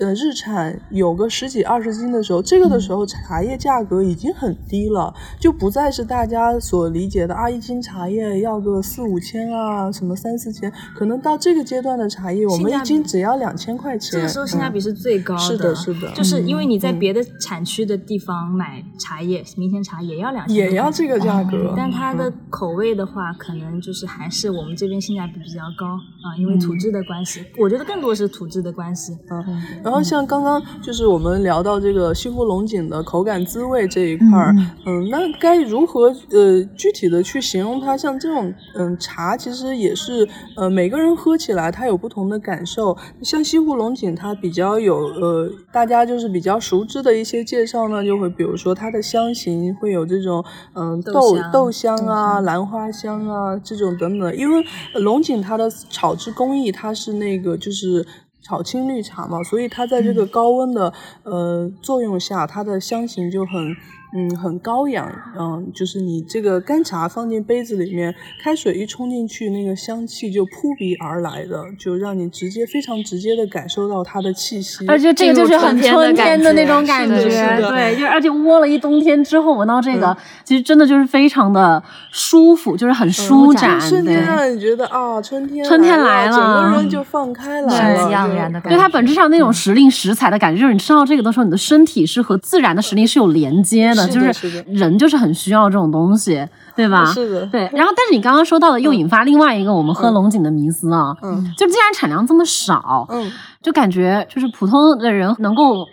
[0.02, 14.12] 呃日产有个十几二十斤的时候，这个的时候茶叶价格已经很低了，就不再是大家所理解的啊一斤茶叶要个四五千啊，什么三四千，可能到这个阶段的茶叶，我们一斤只要两千块钱。
[14.12, 25.62] 这个时候性价比是最高的，是的，是的，就是因为你在别的产区的地方买茶叶，明天茶也要两千，也要这个价格，但它的口味的话，可能就是还是我们这边性价比比较。
[25.62, 29.16] 比较高啊，因为土质的关系，我觉得更多是土质的关系。
[29.30, 34.56] 嗯，然后像刚刚就是我们聊到这个西湖龙井的口感滋味这一块儿，
[34.88, 37.96] 嗯，那该如何呃具体的去形容它？
[37.96, 42.98] 像这种嗯茶，其实也是呃每个人喝起来它有不同的感受。
[43.22, 54.66] 像西湖龙井，它比较有呃大家就是比较熟知的一些介绍呢，就会比如说它的香型会有这种嗯豆豆香啊、兰花香啊这种等等，因为
[54.96, 55.62] 龙井它。
[55.62, 58.04] 的炒制工艺，它是那个就是
[58.42, 60.92] 炒青绿茶嘛，所以它在这个高温的
[61.22, 63.76] 呃作用下，它的香型就很。
[64.14, 74.86] 嗯，很高雅，嗯，就是你这个干茶放进杯子里面，开水一冲进去，那个香气就扑鼻而来的，就让你直接非常直接的感受到它的气息。
[74.86, 88.76] 而且这个就是很春天的那种感觉，对，就而且窝了一冬天之后闻到这个，其实真的就是非常的舒服，就是很舒展，瞬间让你觉得啊，春天春天来了，整个人就放开了，喜洋然的感觉。
[88.76, 94.01] 对它本质上那种时令食材的感觉，就是你吃到这个的时候，你的身体是和自然的时令是有连接的。
[94.10, 97.06] 就是人就是很需要这种东西，对吧？
[97.06, 97.70] 是的，对。
[97.74, 105.86] 然后，但是你刚刚说到的又引发另外一个我们喝龙井的迷思啊，嗯，就既然产量这么少，嗯，就感觉就是普通的人能够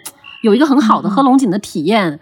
[0.43, 2.19] 有一个很好的喝龙井的体验，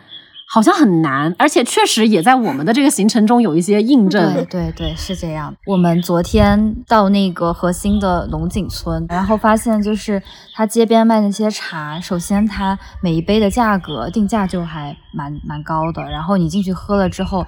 [0.49, 4.33] 好像很难，而且确实也在我们的这个行程中有一些印证。
[4.33, 5.53] 对对对，是这样。
[5.67, 10.23] 我们昨天到那个核心的龙井村，然后发现就是
[10.55, 17.45] 它街边卖那些茶，首先它每一杯的价格定价就还蛮蛮高的，然后你进去喝了之后，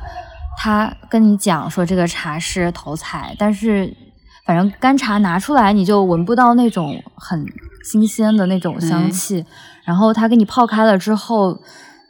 [0.59, 3.97] 他跟你讲说这个茶是头采，但是
[4.45, 7.47] 反正干茶拿出来你就闻不到那种很
[7.85, 9.47] 新鲜的那种香气，
[9.85, 11.61] 然后他给你泡开了之后。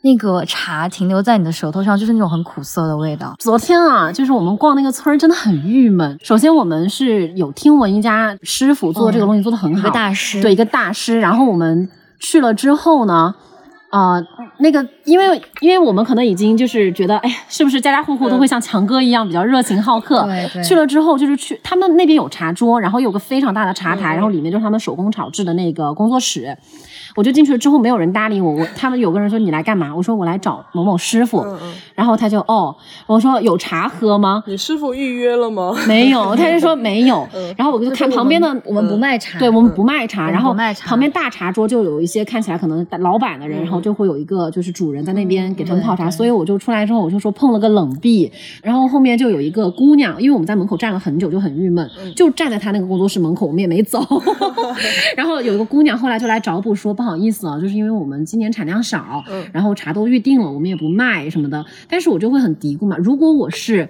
[0.08, 3.34] 那个茶停留在你的舌头上，就是那种很苦涩的味道。
[3.38, 6.18] 昨天啊，就是我们逛那个村儿，真的很郁闷。
[6.22, 11.20] 首先，我们是有听闻一家师傅做这个东西做的很好，一个大师，对，一个大师。
[11.20, 13.34] 然后我们去了之后呢，
[13.90, 14.18] 啊，
[14.60, 20.22] 那个因为因为我们可能已经就是觉得，哎，是不是家家户户都会像强哥一样比较热情好客？
[20.54, 26.56] 对，去了之后就是去他们那边有茶桌，然后有个非常大的茶台，然后里面就是他们手工炒制的那个工作室。
[27.18, 28.52] 我就进去了之后，没有人搭理我。
[28.52, 29.92] 我他们有个人说你来干嘛？
[29.92, 31.40] 我说我来找某某师傅。
[31.40, 31.74] 嗯嗯。
[31.98, 32.72] 然后他就哦，
[33.08, 34.44] 我说有茶喝吗？
[34.46, 35.74] 你师傅预约了吗？
[35.88, 37.28] 没有， 他就说没有。
[37.56, 39.36] 然后我就看旁边的，我们不卖茶。
[39.40, 40.30] 对我们不卖茶。
[40.30, 40.54] 然后。
[40.84, 46.08] 旁边大茶桌就有一些看起来可能老板的人，然后就会有一个就是主人在那边给他们泡茶。
[46.10, 48.30] 所以我就出来之后，我就说碰了个冷壁。
[48.62, 54.04] 然后后面就有一个姑娘，因为我们在门口站了很久，就很郁闷，就站在他那个工作室门口，我们也没走。
[55.16, 57.78] 然后有一个姑娘后来就来找补说不好意思啊，就是。
[57.78, 61.64] 因为我们今年产量少，然后茶都预定了，我们也不卖什么的。
[61.88, 63.88] 但是我就会很嘀咕嘛，如果我是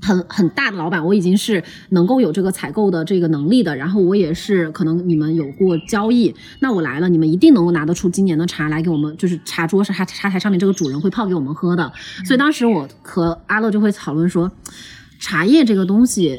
[0.00, 11.92] 很很大的老板，我已经是能够有这个采购的这个能力的，然后我也是可能你们有过交易，那我来了，你们一定能够拿得出今年的茶来给我们，就是茶桌是茶茶台上面这个主人会泡给我们喝的。
[12.24, 14.52] 所以当时我和阿乐就会讨论说，
[15.18, 16.38] 茶叶这个东西。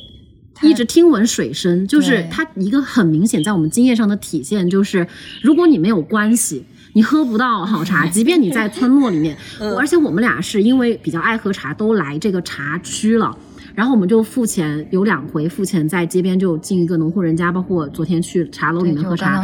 [0.62, 5.08] 一直听闻水深，就是它一个很明显在我们经验上的体现，就是
[5.42, 6.66] 如果你没有关系。
[6.94, 9.38] 你喝不到好茶， 即便你在村落里面，
[9.78, 13.36] 而且我们俩是因为比较爱喝茶，都来这个茶区了，
[13.76, 19.42] 然后我们就付钱，有两回付钱在街边就进一个农户人家，包括昨天去茶楼里面喝茶，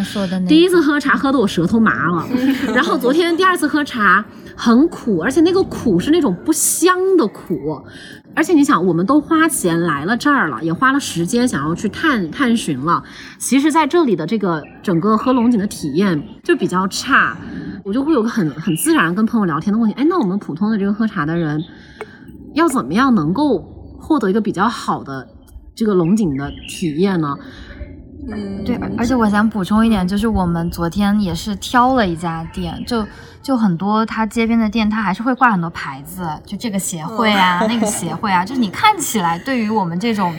[0.47, 2.27] 第一次喝茶喝的我舌头麻了，
[2.73, 7.81] 然后昨天第二次喝茶很苦，而且那个苦是那种不香的苦。
[8.38, 13.01] 而且你想，我们都花钱来了这儿了，也花了时间想要去探探寻了。
[13.39, 17.38] 其实，在这里的这个整个喝龙井的体验就比较差，
[17.85, 21.63] 我就会有个很很自然跟朋友聊天的问题：哎，那我们普通的这个喝茶的人，
[22.55, 25.27] 要怎么样能够获得一个比较好的
[25.75, 27.36] 这个龙井的体验呢？
[28.27, 33.05] 嗯，对，而且我想补充一点，就是我们昨天也是挑了一家店，就
[33.43, 40.34] 就很多它街边的店，它还是会挂很多牌子，就这个协会啊，那个协会啊，就是你看起来对于我们这种，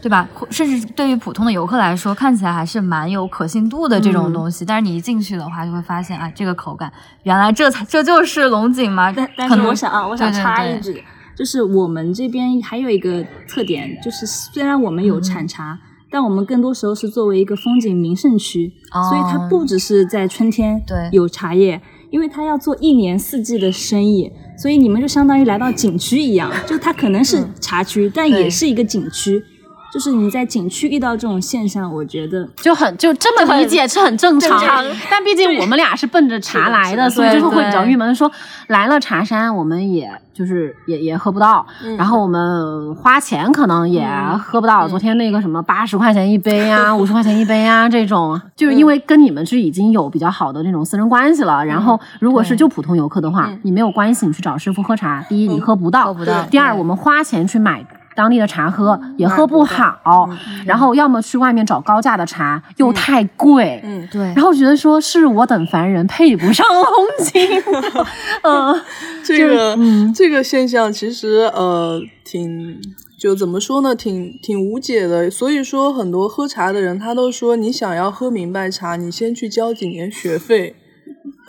[0.00, 0.26] 对吧？
[0.48, 4.64] 甚至对于普通的游客来说，看起来还是蛮有可信度的这种东西。
[4.64, 6.90] 但是你一进去的话，就会发现啊，这个口感，
[7.24, 9.12] 原来这才这就是龙井吗？
[9.14, 11.04] 但但是我想啊，我想插一句，
[11.38, 15.78] 就是我们这边还有一个特点，就是虽然我们有产茶。
[16.10, 18.72] 但我们更多时候是作为一个风景名胜区，
[19.10, 29.44] 所以它不只是在春天有茶叶，因为它要做一年四季的生意，所以你们就相当于来到景区一样，就它可能是茶区，但也是一个景区。
[29.92, 34.84] 就是你在景区遇到这种现象，我觉得就很就这么理解是很正常。
[35.10, 38.14] 但毕竟我们俩是奔着茶来的，所以就是会比较郁闷。
[38.14, 38.30] 说
[38.68, 44.06] 来了茶山，我们也就是也也喝不到，然后我们花钱可能也
[44.38, 44.86] 喝不到。
[44.86, 51.64] 昨天那个什么八十块钱一杯啊， 五十块钱一杯啊，这种就是因为跟你们是已经有比较好的那种私人关系了。
[51.64, 56.14] 然后如果是就普通游客的话，你没有关系，你去找师傅喝茶，第一你喝不到，
[56.50, 57.84] 第二我们花钱去买。
[58.18, 60.28] 当地的茶喝也喝不好，
[60.66, 63.80] 然后要么去外面找高价的茶，又太贵。
[63.84, 64.22] 嗯，对。
[64.34, 66.84] 然后觉得说是我等凡人配不上龙
[67.24, 67.62] 井。
[68.42, 68.74] 嗯，
[69.24, 69.78] 这个
[70.12, 72.80] 这个现象其实呃挺
[73.16, 75.30] 就怎么说呢，挺挺无解的。
[75.30, 80.74] 所以说很多喝茶的人他都说，你想要喝明白茶，你先去交几年学费。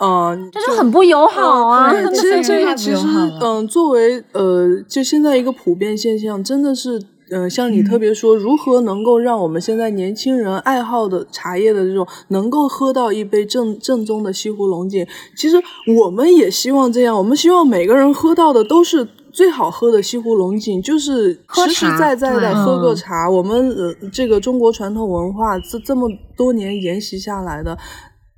[0.00, 1.92] 嗯，这就很不友好啊！
[2.14, 3.06] 其实这个其实，
[3.42, 15.06] 嗯，作为呃，就现在一个普遍现象，真的是，呃，像你特别说，如何能够让我们现在年轻人爱好的茶叶的这种，能够喝到一杯正正宗的西湖龙井。
[15.36, 15.56] 其实
[15.98, 23.28] 我们也希望这样，我们希望每个人喝到的都是最好喝的西湖龙井，就是实实在在的喝个茶。
[23.28, 27.76] 我们呃，这个中国传统文化这这么多年沿袭下来的。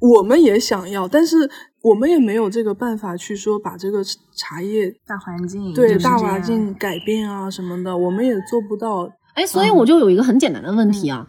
[0.02, 1.48] 我们也想要，但是
[1.80, 4.02] 我们也没有这个办法去说把这个
[4.34, 9.08] 茶叶大环境对大环境改变啊什么的，我们也做不到。
[9.34, 11.24] 哎，所以我就有一个很简单的问题啊，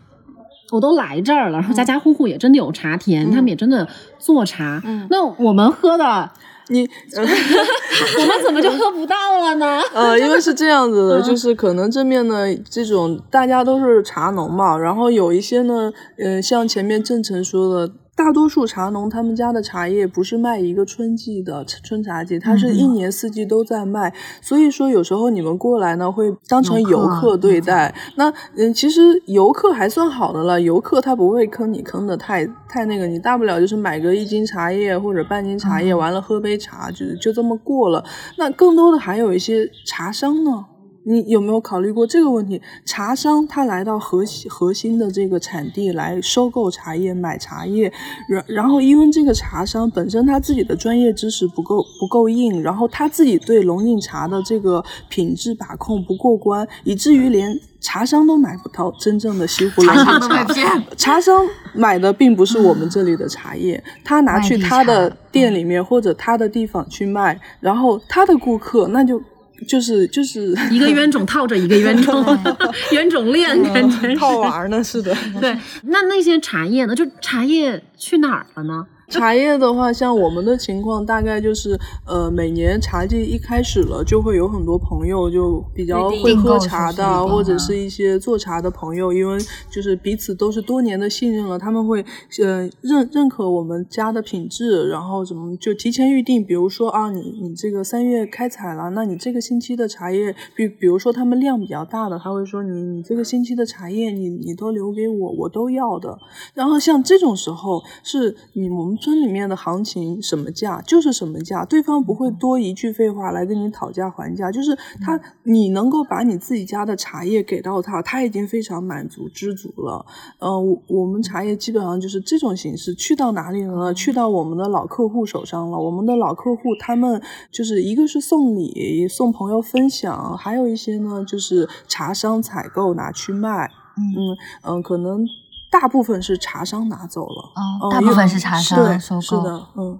[0.72, 4.82] 我都来这儿了，然后家家户户也真的有茶田，他们也真的做茶。
[5.12, 6.32] 那我们喝的
[6.70, 6.82] 你
[7.14, 9.80] 我们怎么就喝不到了呢？
[9.94, 17.94] 呃，因为是这样子的，就是可能这面呢，这种大家都是茶农嘛，然后有一些呢，呃，像前面郑成说的。
[18.16, 24.14] 大多数茶农他们家的茶叶不是卖一个春季的春茶季，它是一年四季都在卖。
[24.40, 27.94] 所以说有时候你们过来呢，会当成游客对待。
[28.16, 38.06] 那嗯，其实游客还算好的了，游客他不会坑你坑的太太那个，你大不了就是买个一斤茶叶或者半斤茶叶，完了喝杯茶，就就这么过了。
[38.38, 40.66] 那更多的还有一些茶商呢。
[41.06, 42.62] 你有没有考虑过这个问题？
[42.86, 47.92] 茶商他来到核心核心的这个产地来收购茶叶、买茶叶，
[48.28, 60.84] 然然后因为这个茶商本身他自己的专业知识不够不够硬，然后他自己对龙井茶的这个品质把控不过关，以至于连茶商都买不到真正的西湖龙井茶。
[60.96, 69.22] 茶商买的并不是我们这里的茶叶，他拿去他的店里面或者他的地方去卖，然后他的顾客那就。
[69.64, 72.24] 就是就是一个冤种套着一个冤种，
[72.92, 75.16] 冤种链感觉套娃呢，是的。
[75.40, 76.94] 对，那那些茶叶呢？
[76.96, 78.86] 就茶叶去哪儿了呢？
[79.14, 89.38] 茶叶的话，像我们的情况，大概就是，呃，每年茶季一开始了，就会有很多朋友就比较会喝茶的，或者是一些做茶的朋友，因为
[89.70, 92.04] 就是彼此都是多年的信任了，他们会
[92.42, 106.18] 呃认认可我们家的品质，然后怎么就提前预定，比如说啊，你你这个三月开采了，那你这个星期的茶叶，比比如说他们量比较大的，他会说你你这个星期的茶叶，你你都留给我，我都要的。
[106.56, 108.98] 然后像这种时候，是你我们。
[109.04, 120.06] 村里面的行情什么价就是什么价，对方不会多一句废话来跟你讨价还价，就是他你能够把你自己家的茶叶给到他，他已经非常满足知足了。
[120.40, 120.50] 呃，
[120.88, 123.94] 我们茶叶基本上就是这种形式，去到哪里了呢？
[123.94, 125.78] 去到我们的老客户手上了。
[125.78, 133.70] 我们的老客户他们就是一个是送礼送朋友分享，还有一些呢就是茶商采购拿去卖。
[133.98, 135.26] 嗯嗯，可能。
[135.74, 140.00] 大部分是茶商拿走了，哦，大部分是茶商收购，是的，嗯，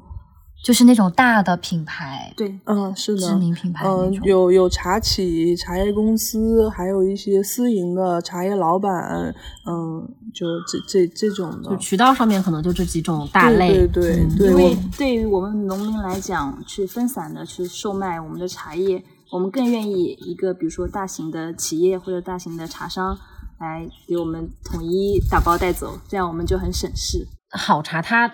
[0.64, 9.34] 就是那种大的品牌，对，嗯，是的，知名品牌，嗯，有有茶企、茶叶公司，还有一些私营的茶叶老板，
[9.66, 23.18] 嗯，就这这这种的，就渠道上面可能就这几种大类，对对对，因为对于我们农民来讲，去分散的去售卖我们的茶叶，我们更愿意一个比如说大型的企业或者大型的茶商。
[23.64, 27.26] 来给我们统一打包带走，这样我们就很省事。
[27.50, 28.32] 好茶它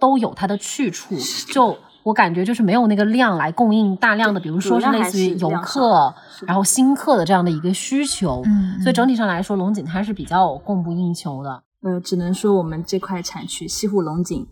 [0.00, 1.14] 都有它的去处，
[1.52, 6.12] 就我感觉就是没有那个量来供应大量的，比如说是类似于游客，
[6.46, 8.42] 然后新客的这样的一个需求。
[8.44, 11.62] 嗯，所以整体上来说，龙井它是比较供不应求的。
[11.82, 14.46] 呃，只能说我们这块产区西湖龙井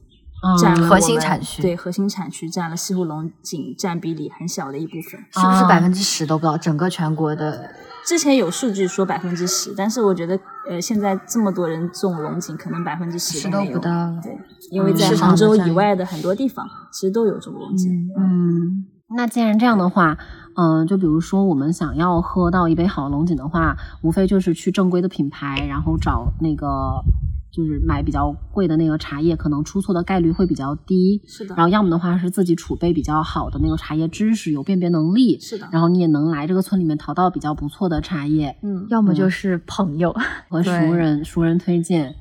[0.58, 6.56] 占核心产区，对核心产区占了西湖龙井占比里很小的一部分，是不是百分之十都不到？
[6.56, 7.70] 整个全国的。
[8.06, 13.90] 之前有数据说百分之十，但是我觉得，呃，现在这么多人种龙井，可能百分之十都不到。
[14.22, 14.36] 对，
[14.70, 18.08] 因为在杭州以外的很多地方，其实都有种龙井。
[18.18, 20.16] 嗯，那既然这样的话，
[20.56, 27.04] 嗯，就比如说我们想要喝到一杯好龙井的话，无非就是去正规的品牌，然后找那个。
[27.50, 31.20] 就是买比较贵的那个茶叶，可能出错的概率会比较低。
[31.26, 31.54] 是的。
[31.56, 35.38] 然后要么的话是自己储备比较好的那个茶叶知识，有辨别能力。
[35.40, 35.68] 是的。
[35.72, 38.56] 然后你也能来这个村里面淘到比较不错的茶叶。
[38.62, 38.86] 嗯。
[38.88, 40.14] 要么就是朋友
[40.48, 42.14] 和熟人，熟人推荐。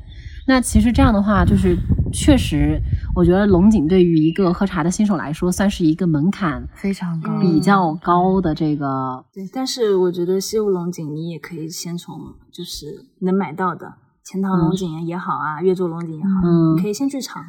[0.48, 1.78] 那其实这样的话，就是
[2.12, 2.82] 确实，
[3.13, 9.24] 我觉得龙井对于一个喝茶的新手来说，算是一个门槛非常高、比较高的这个。
[9.32, 12.20] 对，但是我觉得西湖龙井你也可以先从
[12.52, 13.94] 就是能买到的。
[14.30, 17.44] 钱塘龙井也好啊，越州龙井也好，嗯，可以先去尝，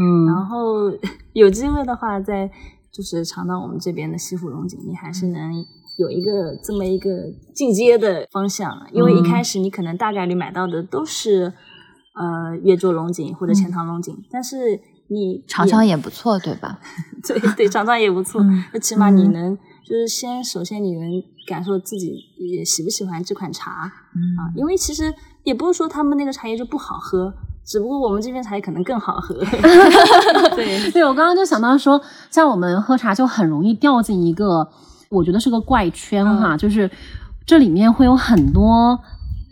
[0.00, 0.90] 嗯，然后
[1.32, 2.50] 有机会的话，再
[2.90, 5.64] 就是尝到我们这边的西湖龙井，你还是能
[5.96, 8.68] 有一个这么一个进阶的方向。
[8.90, 11.52] 因为一开始你可能大概率买到的都是
[12.14, 16.80] 呃越州龙井或者钱塘龙井，但是你尝尝也不错，对吧？
[17.22, 18.42] 对 对，尝尝也不错，
[18.72, 23.92] 那起码你能就是先首先你能感受自己也喜不喜欢这款茶啊，
[24.56, 25.14] 因为其实。
[25.44, 27.32] 也不是说他们那个茶叶就不好喝，
[27.64, 29.34] 只不过我们这边茶叶可能更好喝。
[30.56, 34.68] 对，对我刚刚就想到说，像我们喝茶就很容易掉进一个，
[35.08, 36.90] 我觉得是个怪圈哈，就是
[37.46, 38.98] 这里面会有很多。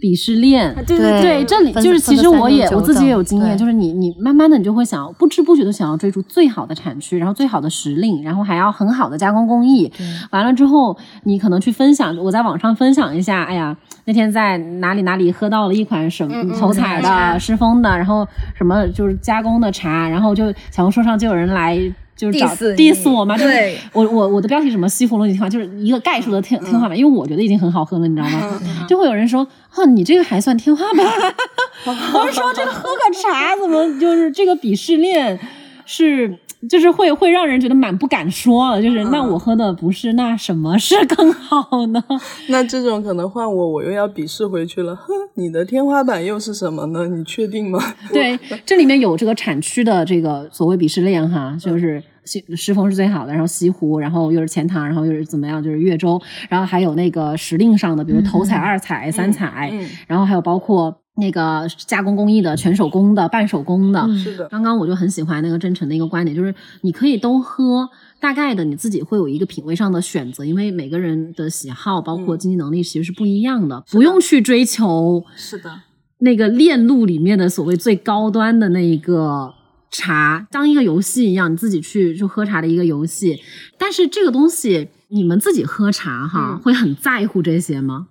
[0.03, 9.93] 鄙视链，对对对，这里就是其实我也我自己也有经验，就是你你慢慢的你就会想不知不觉的想要追逐最好的产区，然后最好的时令，然后还要很好的加工工艺。
[10.33, 21.79] 完了之后，你可能去分享，我在网上分享一下，哎呀，那天在哪里哪里喝到了一款什么头采的、狮峰的，然后什么就是加工的茶，然后就小红书上就有人来
[22.15, 28.60] 就是找 diss diss 我嘛，就是我我我的标题什么西湖龙井天花，就是一个概述的天天花板，因为我觉得已经很好喝了，你知道吗？
[28.88, 29.46] 就会有人说，
[29.77, 31.06] 哦，你这个还算天花板？
[32.15, 35.38] 我是说这个喝个茶怎么就是这个鄙视链
[35.87, 36.38] 是。
[36.69, 42.02] 就是会会让人觉得蛮不敢说的，就是那我喝的不是，那什么是更好呢？
[42.48, 44.94] 那这种可能换我，我又要鄙视回去了。
[44.94, 47.08] 哼，你的天花板又是什么呢？
[47.08, 47.81] 你确定吗？
[48.13, 61.02] 对，这里面有这个产区的这个所谓鄙视链哈，就是西石峰是最好的，然后西湖，然后又是钱塘，然后又是怎么样，就是越州，然后还有那个时令上的，比如头采、二采、三采，嗯然后还有包括。
[61.17, 67.88] 那个加工工艺的、全手工的、半手工的，是的，刚刚我就很喜欢那个真诚的一个观点，就是你可以都喝，
[68.19, 75.83] 大概的你自己会有一个品味上的选择，因为每个人的喜好包括经济能力其实是不一样的，不用去追求是的，
[76.19, 79.52] 那个链路里面的所谓最高端的那一个
[79.90, 83.38] 茶，当一个游戏一样，你自己去就喝茶的一个游戏。
[83.77, 86.58] 但是这个东西，你们自己喝茶哈，嗯。
[86.63, 88.06] 会很在乎这些吗？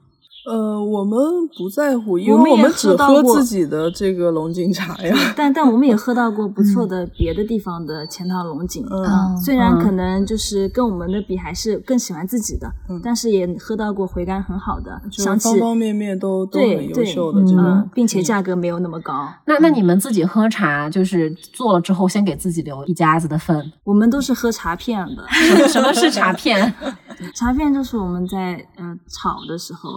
[0.45, 1.19] 呃，我们
[1.57, 5.15] 不在乎，因我们也为我们只喝自己的这个龙井茶呀。
[5.37, 19.27] 但但我们也喝到过不错的别的地方的钱塘龙井，嗯啊虽然嗯可能就是跟我们的比还是更喜欢自己的，嗯但是也喝到过回甘很好的，就香气方方面面都都很优秀的这种嗯，，并且价格没有那么高。
[19.45, 23.71] 那那你们自己喝茶，就是做了之后先给自己留一家子的份。
[23.83, 26.73] 我们都是喝茶片的，什么什么是茶片？
[27.35, 29.89] 茶片就是我们在呃炒的时候，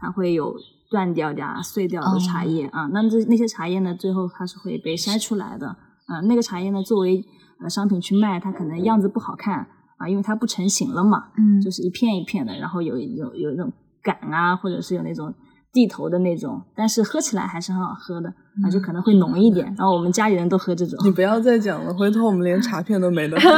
[0.00, 0.56] 它会有
[0.90, 2.86] 断掉的、啊、碎掉的茶叶、啊。
[2.92, 5.76] 那这那些茶叶呢，最后它是会被筛出来的。
[6.06, 7.24] 啊，那个茶叶呢，作为
[7.60, 13.72] 呃商品去卖，它可能样子不好看啊，因为它不成型了嘛，嗯就是一片一片的，然后有有有那种
[14.02, 15.32] 杆啊，或者是有那种
[15.72, 18.28] 地头的那种，但是喝起来还是很好喝的
[18.64, 19.66] 啊，就可能会浓一点。
[19.78, 20.98] 然后我们家里人都喝这种。
[21.04, 23.48] 你不要再讲了，回头我们连茶片都没得喝。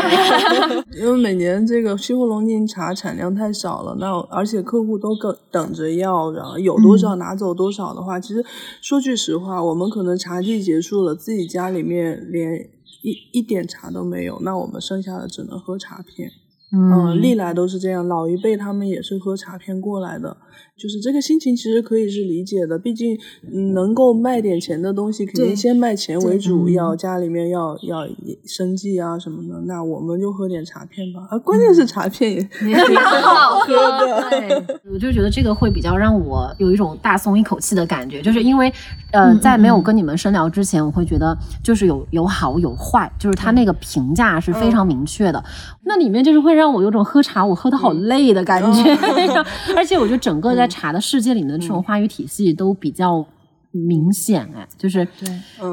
[1.01, 8.45] 因为每年这个西湖龙井茶产量太少了，那而且客户都等等着要，然后有多少拿走多少的话，其实
[8.83, 12.69] 说句实话，我们可能茶季结束了，自己家里面连
[13.03, 16.31] 一一点茶都没有，那我们剩下的只能喝茶片。
[16.75, 20.37] 嗯，历来都是这样，老一辈他们也是喝茶片过来的，
[20.77, 23.15] 就是这个心情其实可以是理解的，毕竟
[23.53, 28.09] 嗯能够卖点钱的东西，肯定先卖钱为主，嗯要家里面要要
[28.47, 31.21] 生计啊什么的，那我们就喝点茶片吧。
[31.31, 34.31] 啊，关键是茶片也 也挺好 喝的。
[34.31, 38.73] 对，我就觉得这个会比较让我有一种大松一口气的感觉，就是因为，
[39.13, 45.43] 呃，在没有跟你们深聊之前，我会觉得就是有有好有坏，就是他那个评价是非常明确的。
[45.85, 48.91] 那里面就是会让我有种喝茶我喝的好累的感觉，
[49.77, 53.25] 而且我觉得整个在茶的世界里面的这种话语体系都比较
[53.71, 55.07] 明显，哎，就是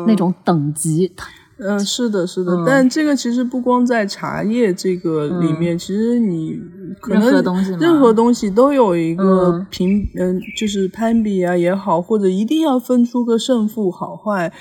[0.08, 1.12] 那种等级。
[1.62, 2.64] 嗯，是的，是的，嗯。
[2.66, 6.58] 但这个其实不光在茶叶这个里面，其实你
[7.02, 9.68] 可能任何东西任何东西都有一个嗯。
[9.70, 14.54] 评，嗯、就是攀比啊也好，或者一定要分出个胜负好坏。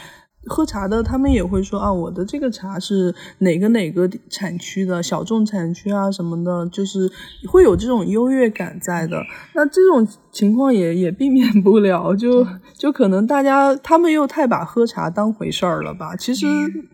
[0.49, 7.11] 喝茶的他们也会说啊，我的这个茶是哪个哪个产区的小众产区啊什么的，就是
[7.47, 9.23] 会有这种优越感在的。
[9.55, 16.17] 那这种情况也也避免不了，就就可能大家他们又太把喝茶当回事儿了吧？
[16.17, 16.47] 其实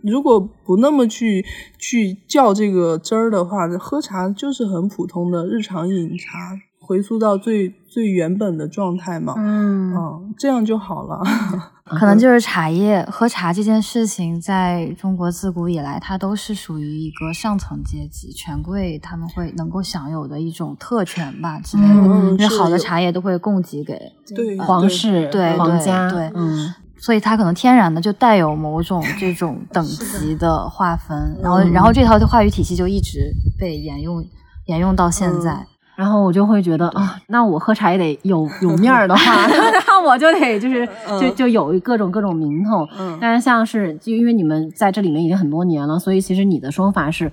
[0.03, 1.45] 如果不那么去
[1.79, 9.35] 去较这个真儿的话，喝茶就是很普通的日常饮茶，回溯到最最原本的状态嘛。
[9.37, 11.21] 嗯，啊，这样就好了。
[11.85, 21.95] 可能就是茶叶喝茶这件事情，在中国自古以来，它都是属于一个上层阶级权贵他们会能够享有的一种特权吧之类的。
[21.95, 24.01] 嗯因为好的茶叶都会供给给，
[24.35, 34.25] 对，皇室、对皇家，对对嗯，所以它可能天然的就带有某种 这种等级的划分，然后嗯然后这套话语体系就一直被沿用
[34.67, 35.67] 沿用到现在。
[35.97, 39.47] 然后我就会觉得啊，那我喝茶也得有有面儿的话，
[39.87, 40.89] 那我就得就是
[41.21, 42.87] 就就有各种各种名头。
[42.99, 47.31] 嗯但是像是就因为你们在这里面已经很多年了，所以其实你的说法是。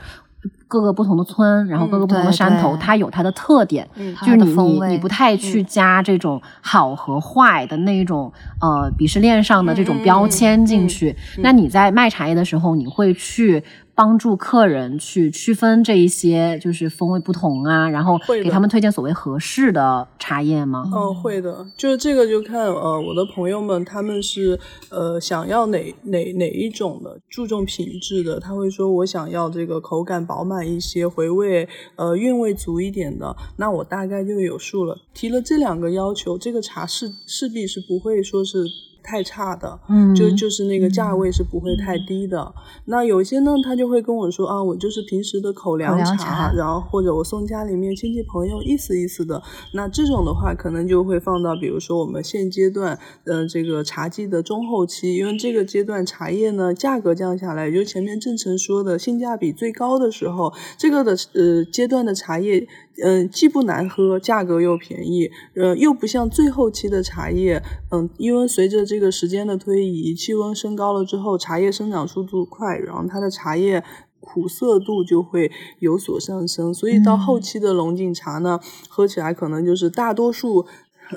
[0.72, 11.14] 各个不同的村，然后各个不同的山头，对它有它的特点，嗯就是你你你不太去加这种好和坏的那一种呃鄙视链上的这种标签进去。
[11.40, 13.62] 那你在卖茶叶的时候，你会去
[13.94, 20.90] 帮助客人去区分这一些就是风味不同啊，然后给他们推荐所谓合适的茶叶吗？
[20.94, 24.58] 嗯，会的，就是这个就看呃我的朋友们他们是
[24.90, 34.98] 呃想要哪哪哪一种的，注重品质的，他会说我想要这个口感饱满一些，回味呃韵味足一点的，那我大概就有数了。
[35.14, 38.66] 提了这两个要求，这个茶势势必是不会说是
[39.04, 42.54] 太差的，嗯就就是那个价位是不会太低的。
[42.86, 49.42] 那有些呢，他就会跟我说啊，我就是平时的口粮茶，茶然后或者我送家里面亲戚朋友意思意思的。
[49.74, 62.68] 那这种的话，可能就会放到比如说我们现阶段呃这个茶季的中后期，因为这个阶段茶叶呢价格降下来，也就前面郑成说的性价比最高的时候，这个的呃阶段的茶叶。
[63.04, 67.62] 嗯，既不难喝，价格又便宜，呃，又不像最后期的茶叶，
[67.92, 73.84] 嗯，因为随着这个时间的推移，气温升高了之后，茶叶生长速度快，然后它的茶叶
[74.20, 80.66] 苦涩度就会有所上升，所以到后期的龙井茶呢，喝起来可能就是大多数。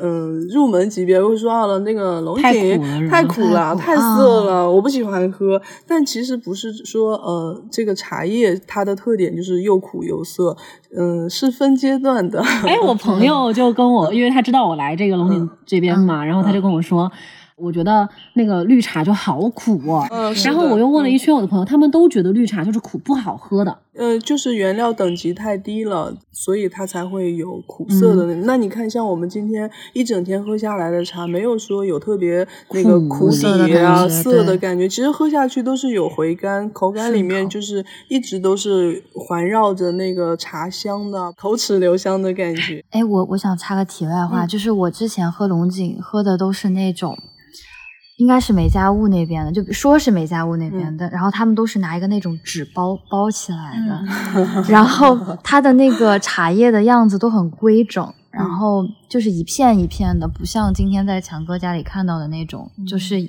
[0.00, 5.60] 嗯，入门级别会说到了，那个龙井太苦了，太涩了，我不喜欢喝。
[5.86, 10.56] 但其实不是说呃，这个茶叶它的特点就是又苦又涩，
[10.96, 12.40] 嗯，是分阶段的。
[12.40, 17.10] 哎，我朋友就跟我，因为他知道我来这个龙井这边嘛，然后他就跟我说。
[17.56, 23.78] 我觉得那个绿茶就好苦哦，嗯然后我又问了一圈我的朋友，他们都觉得绿茶就是苦不好喝的。
[23.96, 28.34] 呃，就是原料等级太低了，所以它才会有苦涩的那。
[28.46, 42.84] 那你看，像我们今天一整天喝下来的茶，没有说有特别那个苦苦涩啊、感觉涩的感觉，其实喝下去都是有回甘，口感里面就是一直都是环绕着那个茶香的，口齿留香的感觉。
[42.90, 47.16] 哎，我我想插个题外话，嗯就是我之前喝龙井喝的都是那种，
[48.16, 58.12] 应该是梅家坞那边的，就说是梅家坞那边的，然后他们都是拿一个那种纸包包起来的，然后它的那个茶叶的样子都很规整。
[58.36, 63.20] 然后就是一片一片的，不像今天在强哥家里看到的那种，就是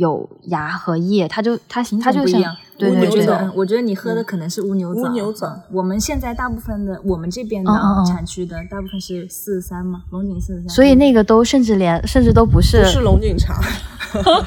[0.00, 2.54] 有芽和叶，它就它形它就像种不一样。
[2.54, 5.02] 乌对我觉得，我觉得你喝的可能是乌牛枣。
[5.02, 5.34] 乌牛
[5.70, 7.70] 我们现在大部分的，我们这边的
[8.06, 10.68] 产区的大部分是四十三嘛，龙井四十三。
[10.70, 13.60] 所以那个都甚至连甚至都不是不是龙井茶，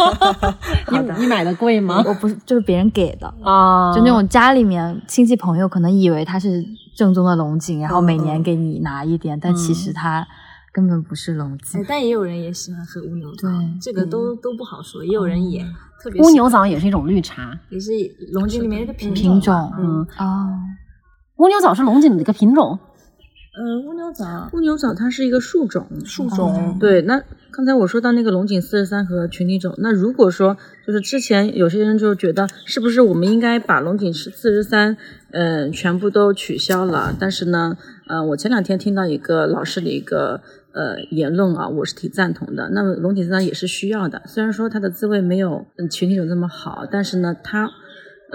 [0.90, 2.04] 你你买的贵吗？
[2.08, 10.28] 我不是就是别人给的，啊，就那种家里面亲戚朋友可能以为它是正宗的龙井，然后每年嗯给你拿一点，但其实它
[10.74, 11.86] 根本不是龙井哎，。
[11.88, 15.06] 但也有人也喜欢喝乌牛枣对，这个都都不好说。
[15.06, 15.64] 也有人也
[16.02, 17.92] 特别乌牛枣也是一种绿茶，也是
[18.32, 20.50] 龙井里面的一个品品种，嗯，哦，
[21.38, 22.80] 乌牛枣是龙井的一个品种。
[23.56, 26.76] 呃，乌牛枣乌牛枣它是一个树种，树种。
[26.80, 27.22] 对，那
[27.52, 30.58] 刚才我说到那个龙井四十三和群体种，那如果说
[30.88, 34.98] 就是之前有些人就觉得是不是我们应该把龙井四十三，
[35.30, 37.16] 嗯，全部都取消了？
[37.20, 40.42] 但是呢，呃，我前两天听到一个老师的一个
[40.74, 42.70] 呃言论啊，我是挺赞同的。
[42.72, 47.70] 那么龙井四十三也是需要的，虽然说它的滋味没有嗯群体种这么好，但是呢，它。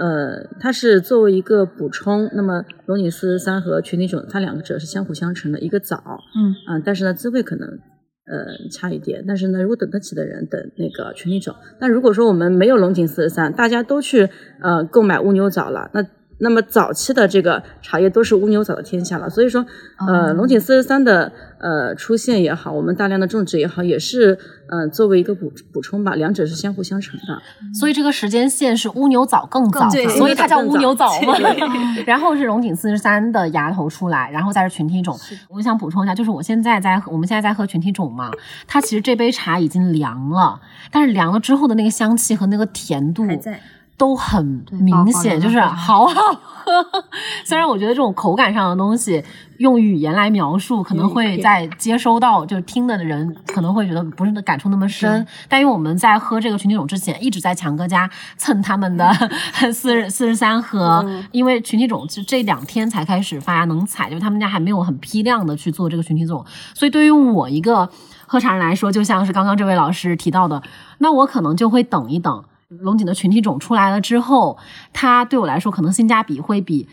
[0.01, 5.97] 呃，它是作为一个补充，那么龙井四十三和群体种，它两者是相辅相成的，一个枣，
[6.37, 9.25] 嗯啊、但是呢，滋味可能呃差一点。
[9.27, 11.53] 但是呢，如果等得起的人等那个群体种。
[11.81, 14.29] 那如果说我们没有龙井四十三，大家都去
[14.61, 16.01] 呃购买乌牛枣了，那
[16.39, 19.29] 那么早期的这个茶叶都是乌牛早的天下了。
[19.29, 19.65] 所以说，
[20.07, 24.37] 呃，龙井四十三的呃出现也好，我们大量的种植也好，也是
[24.69, 27.41] 呃作为一个补补充吧，两者是相互相成的。
[27.77, 31.35] 所以这个时间线是乌牛早更早，对所以它叫乌牛早嘛。
[32.07, 35.17] 然后是龙井四十三的芽头出来，然后再是群体种。
[35.49, 38.31] 我想补充一下，就是我现在在喝，我们现在在喝群体种嘛，
[38.65, 40.61] 它其实这杯茶已经凉了，
[40.91, 43.59] 但是凉了之后的那个香气和那个甜度还在。
[43.99, 47.03] 都很明显，就是好好喝。
[47.43, 49.21] 虽然我觉得这种口感上的东西
[49.57, 59.11] 用语言来描述，可能嗯会在接收到就是听的人可能会觉得不是感触那么深，但因为我们在喝这个群体种之前，一直在强哥家蹭他们的
[59.73, 67.89] 四十四十三盒，因为群体种是这两天才开始发芽能采，就是他们家还没有很批量的去做这个群体种，所以对于我一个
[68.25, 70.61] 喝茶人来说，就像是刚刚这位老师提到的，
[70.99, 72.43] 那我可能就会等一等。
[72.69, 74.57] 龙井的群体种出来了之后，
[74.93, 76.87] 它对我来说可能性价比会比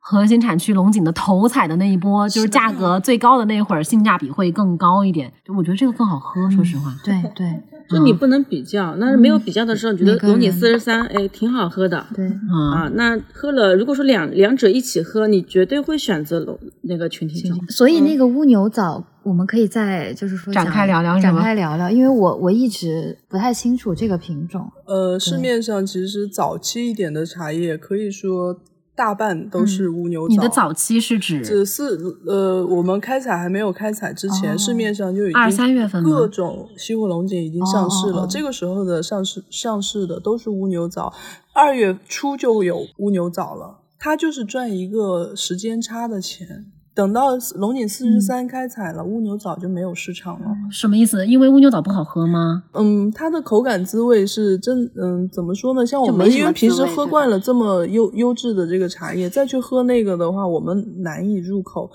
[0.00, 5.32] 核心产区龙井的头采的那一波，就是价格最高的那会儿，性价比会更高一点。
[5.44, 6.94] 就我觉得这个更好喝，说实话。
[7.04, 12.06] 对对就你不能比较，那没有比较的时候，你觉得龙井人四十三，哎，挺好喝的。
[12.14, 17.58] 对，嗯，啊，那喝了，如果说两两者一起喝，你绝对会选择龙那个群体种。
[17.68, 24.70] 所以那个乌牛枣，我们可以再就是说展开聊聊是展开聊聊，因为我我一直不太清楚这个品种。
[24.86, 28.56] 呃，市面上其实早期一点的茶叶，可以说
[29.00, 30.30] 大半都是乌牛枣。
[30.34, 38.18] 你的早期是指只是呃，我们开采还没有开采之前，哦市面上就已经二三月份各种西湖龙井已经上市了。
[38.18, 41.14] 哦哦哦这个时候的上市上市的都是乌牛枣，
[41.54, 43.78] 二月初就有乌牛枣了。
[43.98, 46.66] 它就是赚一个时间差的钱。
[47.00, 50.46] 等到龙井四十三开采了，乌牛早就没有市场了。
[50.70, 51.26] 什么意思？
[51.26, 52.62] 因为乌牛早不好喝吗？
[52.74, 55.86] 嗯，它的口感滋味是真，嗯，怎么说呢？
[55.86, 61.90] 像我们因为平时喝惯了这么优优质的这个茶叶，再去喝那个的话，我们难以入口。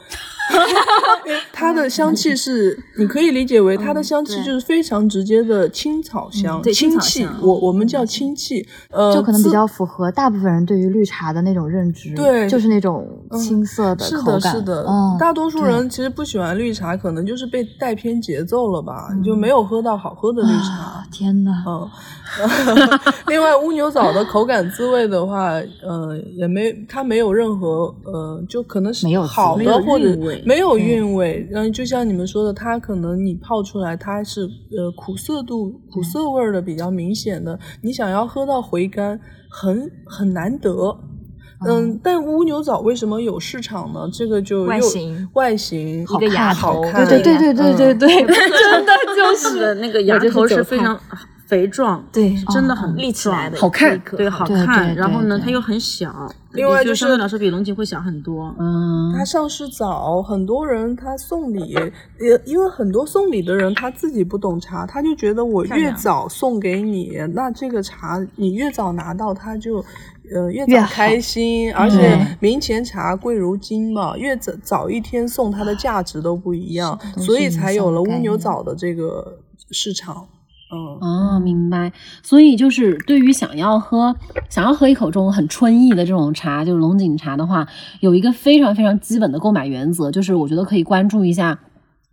[1.52, 14.86] 它的香气是，你可以理解为它的香气就是非常直接的青草香，青气，我我们叫青气，呃，就可能比较符合大部分人对于绿茶的那种认知，对，就是那种青涩的口感，是的，是的，
[15.20, 21.04] 大多数人其实不喜欢绿茶，可能就是被带偏节奏了吧，就没有喝到好喝的绿茶。
[21.12, 21.90] 天呐，嗯，
[23.28, 30.06] 另外乌牛早的口感滋味的话，呃，也没它没有任何呃，就可能是没有好的或者。
[30.46, 39.20] 没有韵味，然后就像你们说的，它可能你泡出来它是呃苦涩度、苦涩味的比较明显的，你想要喝到回甘，
[39.50, 40.98] 很很难得。
[41.66, 44.10] 嗯，但乌牛早为什么有市场呢？
[44.12, 51.00] 这个就外形，外形一个牙头，对对对对对对对， 真的就是那个牙头是非常。
[51.48, 54.96] 肥壮，对，真的很立起来的，好看，对，好看。
[54.96, 58.54] 然后呢，它又很小，另外就是相对来说比龙井会小很多。
[58.58, 61.76] 嗯，它上市早，很多人他送礼，
[62.20, 69.86] 也因为很多送礼的人他自己不懂茶，他就觉得我越早送给你，那这个茶你越早拿到，他就
[70.34, 71.72] 呃越早开心。
[71.76, 79.38] 而且明前茶贵如金嘛，越早早一天送，它的价值都不一样，所以才有了乌牛早的这个
[79.70, 80.28] 市场。
[80.72, 81.92] 嗯哦，明白。
[82.24, 84.16] 所以就是对于想要喝
[84.50, 87.68] 想要喝一口这种很春意的这种茶，就是龙井茶的话，
[88.00, 91.60] 有一个非常非常基本的购买原则，就是我觉得可以关注一下，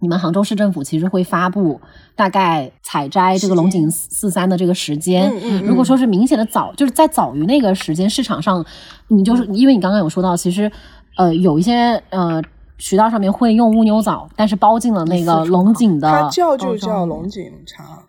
[0.01, 1.81] 你们杭州市政府其实会发布
[2.15, 5.31] 大概采摘这个龙井四三的这个时间。
[5.31, 5.63] 嗯嗯。
[5.63, 8.65] 如果说是明显的早，就是在早于那个时间，市场上
[9.09, 10.71] 你就是因为你刚刚有说到，其实
[11.17, 12.43] 呃有一些呃
[12.77, 18.03] 渠道上面会用乌牛早，但是包进了那个龙井的，它叫就叫龙井茶。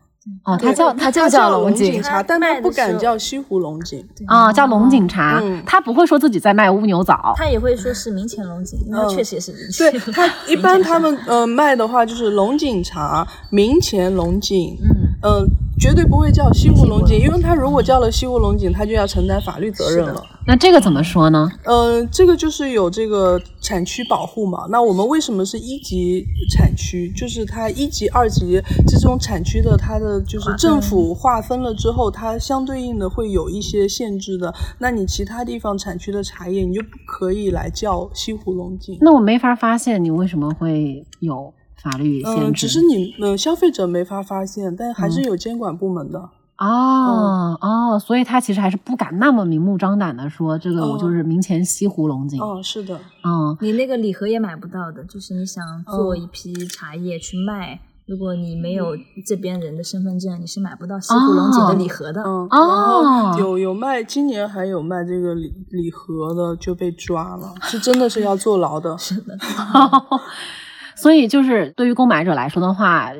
[0.45, 5.41] 哦，它叫它就叫龙井茶，但它不敢叫西湖龙井啊，叫龙井茶。
[5.65, 9.91] 它不会说自己在卖乌牛早，它也会说是明前龙井，那确实也是明前。
[9.91, 14.77] 对它 一般他们呃卖的话就是龙井茶、明前龙井，
[15.23, 15.47] 嗯。
[15.79, 20.23] 绝对不会叫西湖龙井，因为他如果叫了西湖龙井，他就要承担法律责任了。
[20.45, 21.49] 那这个怎么说呢？
[21.65, 24.65] 呃，这个就是有这个产区保护嘛。
[24.69, 27.11] 那我们为什么是一级产区？
[27.15, 34.53] 就是它一级、二级这种产区的，它的就是政府划分了之后，它相对应的会有一些限制的。
[34.79, 38.97] 那你其他地方产区的茶叶，你就不可以来叫西湖龙井。
[39.01, 41.53] 那我没法发现你为什么会有。
[41.83, 46.29] 法律限制，嗯，只是你呃消费者没法发现，但还是有监管部门的。
[46.59, 52.39] 哦哦，所以他其实还是不敢那么明目张胆的说这个我就是明前西湖龙井。
[52.39, 62.21] 哦，是的，嗯，你那个礼盒也买不到的，就是你想做一批茶叶去卖，如果你没有这边人的身份证，你是买不到西湖龙井的礼盒的。
[62.21, 68.97] 嗯，哦，有有卖，今年还有卖这个礼礼盒的就被抓了，是真的是要坐牢的。
[68.97, 69.35] 是的。
[70.95, 73.11] 所以，就是对于购买者来说的话，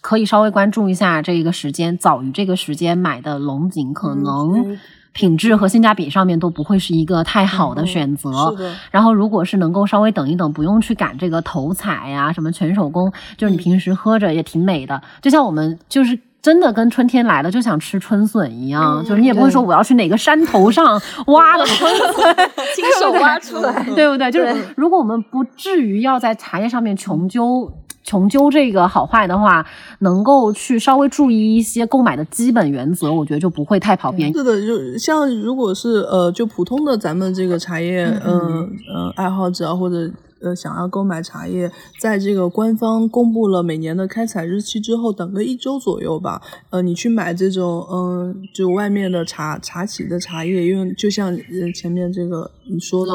[0.00, 4.78] 可以稍微关注一下这个时间，早于这个时间买的龙井，可能
[5.12, 8.54] 品质和性价比上面都不会是一个太好的选择。
[8.90, 15.02] 然后，如果是能够稍微等一等，不用去赶这个头采呀，什么全手工，就是你平时喝着也挺美的。
[15.20, 16.18] 就像我们就是。
[16.42, 22.34] 真的跟春天来了就想吃春笋一样，就是你也不会说我要去哪个山头上 挖的春笋，
[22.74, 24.30] 亲手挖出来，对不对？
[24.30, 27.70] 就是如果我们不至于要在茶叶上面穷究
[28.02, 29.64] 穷究这个好坏的话，
[29.98, 34.32] 能够去稍微注意一些购买的基本原则，我觉得就不会太跑偏。
[34.32, 40.10] 是的，就像如果是呃，就普通的咱们这个茶叶，嗯嗯，爱好者或者。
[40.40, 46.40] 呃，想要购买茶叶，在这个官方公布了每年的开采日期之后，等个一周左右吧。
[46.70, 53.12] 呃，你去买这种，嗯，就外面的茶茶企的茶叶，因为就像呃前面这个你说的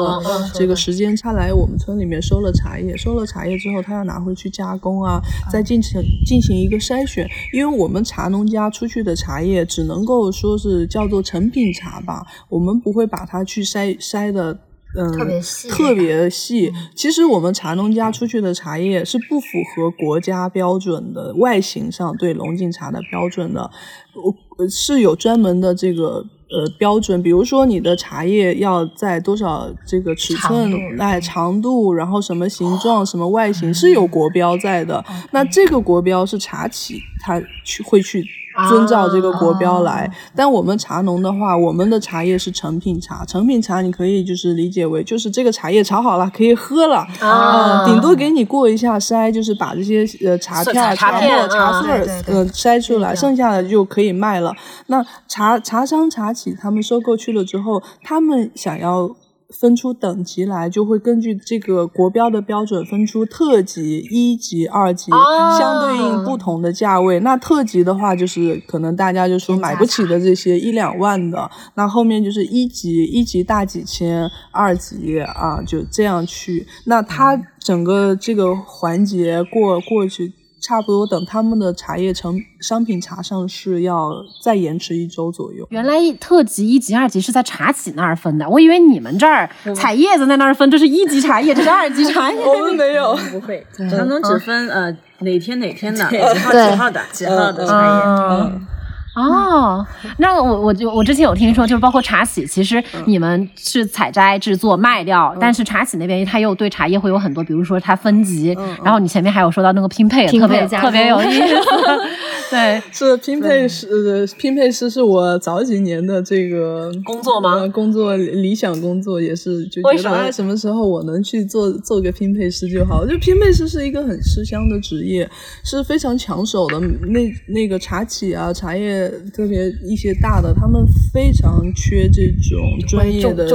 [0.54, 5.20] 这个时间，他来我们村里面收了茶叶，收了茶叶之后，他要拿回去加工啊，
[5.50, 7.28] 再进行进行一个筛选。
[7.52, 14.56] 因为我们茶农家出去的茶叶，只能够说是叫做成品茶吧，我们不会把它去筛筛的。
[14.96, 16.72] 嗯，特别细，特别细。
[16.94, 23.70] 其实我们茶农家出去的茶叶是不符合国家标准的外形上对龙井茶的标准的，
[24.14, 27.22] 我是有专门的这个呃标准。
[27.22, 35.04] 比如说你的茶叶要在多少这个尺寸，哎，长度，然后什么形状、什么外形是有国标在的。
[35.30, 38.24] 那这个国标是茶企他去会去。
[38.68, 40.10] 遵照这个国标来。
[40.34, 51.90] 但我们茶农的话，我们的茶叶是成品茶，成品茶你可以就是理解为就是这个茶叶炒好了可以喝了啊，顶多给你过一下筛，就是把这些呃茶片、茶沫、茶碎
[52.26, 54.54] 呃筛出来，剩下的就可以卖了。
[54.86, 59.14] 那茶茶商、茶企他们收购去了之后，他们想要。
[59.50, 65.10] 分出等级来，就会根据这个国标的标准分出特级、一级、二级，
[65.58, 67.20] 相对应不同的价位。
[67.20, 76.66] 那特级的话，就是可能大家就说买不起的这些一两万的，那后面就是一级，一级大几千，二级啊就这样去。
[76.84, 80.32] 那它整个这个环节过过去。
[80.66, 84.12] 差不多等他们的茶叶成商品茶上市，要
[84.42, 85.64] 再延迟一周左右。
[85.70, 92.38] 原来特级、一级、二级是在茶企那儿分的，我以为你们这儿采叶子在那儿分，这是一级茶叶，这是二级茶叶。
[92.44, 94.90] 我们没有， 不会，可能只分呃
[95.20, 98.75] 哪天哪天的，几号几号的，几号的茶叶。
[99.16, 99.86] 哦，
[100.18, 108.54] 那我我就我之前有听说，就是包括茶企，其实你们是采摘、制作、卖掉，但是茶企那边它又对茶叶会有很多，比如说它分级，
[108.84, 111.54] 然后你前面还有说到那个拼配，特别特别有意思。
[112.50, 117.66] 对，是拼配师，拼配师是我早几年的这个工作吗？
[117.68, 123.06] 工作理想工作也是，就觉得什么时候我能去做做个拼配师就好。
[123.06, 125.28] 就拼配师是一个很吃香的职业，
[125.64, 126.78] 是非常抢手的。
[127.08, 129.05] 那那个茶企啊，茶叶。
[129.32, 133.46] 特别一些大的，他们非常缺这种专业的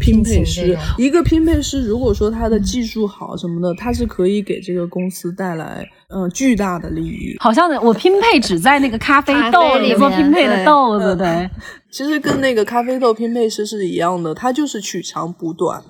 [0.00, 0.76] 拼配师。
[0.96, 7.36] 一个拼配师，如果说他的技术好什么的，他是可以给这个公司带来嗯巨大的利益。
[7.40, 11.48] 好像我拼配只在那个咖啡豆里 做拼配的豆子，对。
[11.90, 15.82] 其实跟那个咖啡豆拼配师是一样的，他就是取长补短。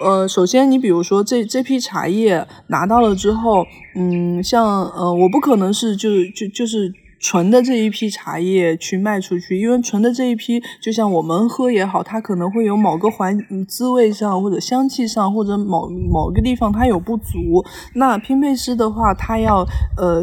[0.00, 3.64] 呃，首先你比如说这这批茶叶拿到了之后，
[3.96, 6.92] 嗯，像呃，我不可能是就就就是。
[7.24, 17.64] 纯的这一批茶叶去卖出去，因为纯的这一批，就像我们喝也好，它可能会有某个环滋味上或者香气上或者某某个地方它有不足。
[17.94, 19.64] 那拼配师的话，他要
[19.96, 20.22] 呃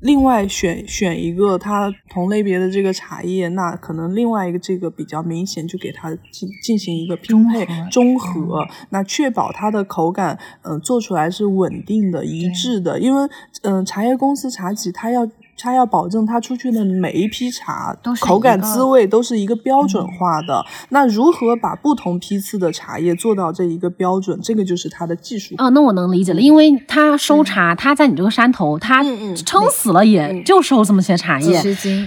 [0.00, 13.28] 另外选选一个它同类别的这个茶叶，那可能另外一个这个比较明显，就给它进进行一个拼配中和，那确保它的口感嗯做出来是稳定的一致的，因为
[13.62, 15.28] 嗯茶叶公司茶企它要。
[15.58, 20.64] 他要保证他出去的每一批茶口感滋味都是一个标准化的。
[20.90, 24.38] 那如何把不同批次的茶叶做到这一个标准？
[24.42, 25.54] 这个就是他的技术。
[25.56, 29.02] 啊，那我能理解了，因为他收茶，他在你这个山头，他
[29.44, 31.62] 撑死了也就收这么些茶叶，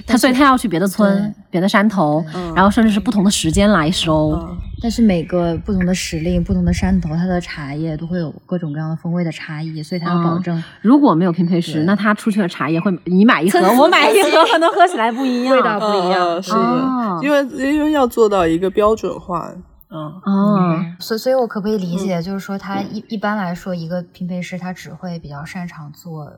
[0.05, 2.23] 他所以他要去别的村、别的山头，
[2.55, 4.37] 然后甚至是不同的时间来收。
[4.81, 10.63] 但是每个不同的时令、不同的山头，它的茶叶都会有各种各样的风味的差异，所以它要保证。
[10.81, 16.41] 如果没有拼配师，那他出去的茶叶会你买一盒，我买一盒，可能喝起来不一样，味道不一样。
[16.41, 19.53] 是的，因为因为要做到一个标准化。
[19.91, 26.31] 嗯哦，所以所以，我可不可以理解，就是说，他一一般来说，一个拼配师他只会比较擅长做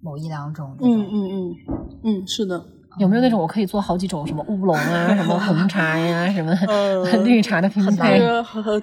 [0.00, 0.76] 某一两种。
[0.80, 1.56] 嗯嗯嗯
[2.04, 2.64] 嗯，是的。
[2.98, 6.52] 有没有那种我可以做好几种什么乌龙啊，什么红茶呀，什么
[7.24, 8.20] 绿茶的拼配？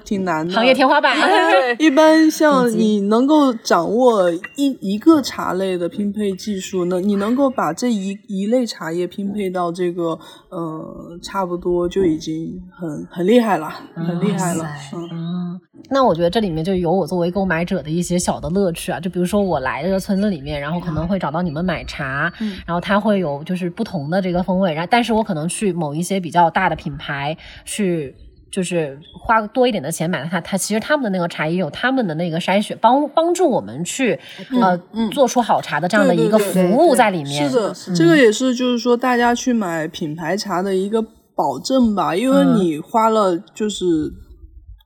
[0.03, 1.15] 挺难的，行业天花板。
[1.77, 10.17] 一般像你能够掌握一一个茶类的拼配技术，那你能够把这一一类茶叶拼配到这个
[10.49, 14.65] 呃差不多就已经很很厉害了，很厉害了。
[15.11, 15.59] 嗯，
[15.91, 22.31] 那我觉得这里面就有我作为购买者的一些小的乐趣啊，就比如说我来这个村子里面，然后可能会找到你们买茶，
[22.65, 23.98] 然后它会有就是不同。
[23.99, 27.35] 同的这个风味，然后但是我可能去某一些比较大的品牌
[27.65, 28.15] 去，
[28.49, 34.17] 就是花多一点的钱买了它，它其实他们的那个茶也有他们的那个筛选，帮帮助我们去
[34.61, 34.77] 呃
[35.11, 37.49] 做出好茶的这样的一个服务在里面。
[37.49, 41.01] 是的，这个也是就是说大家去买品牌茶的一个
[41.35, 43.85] 保证吧，因为你花了就是。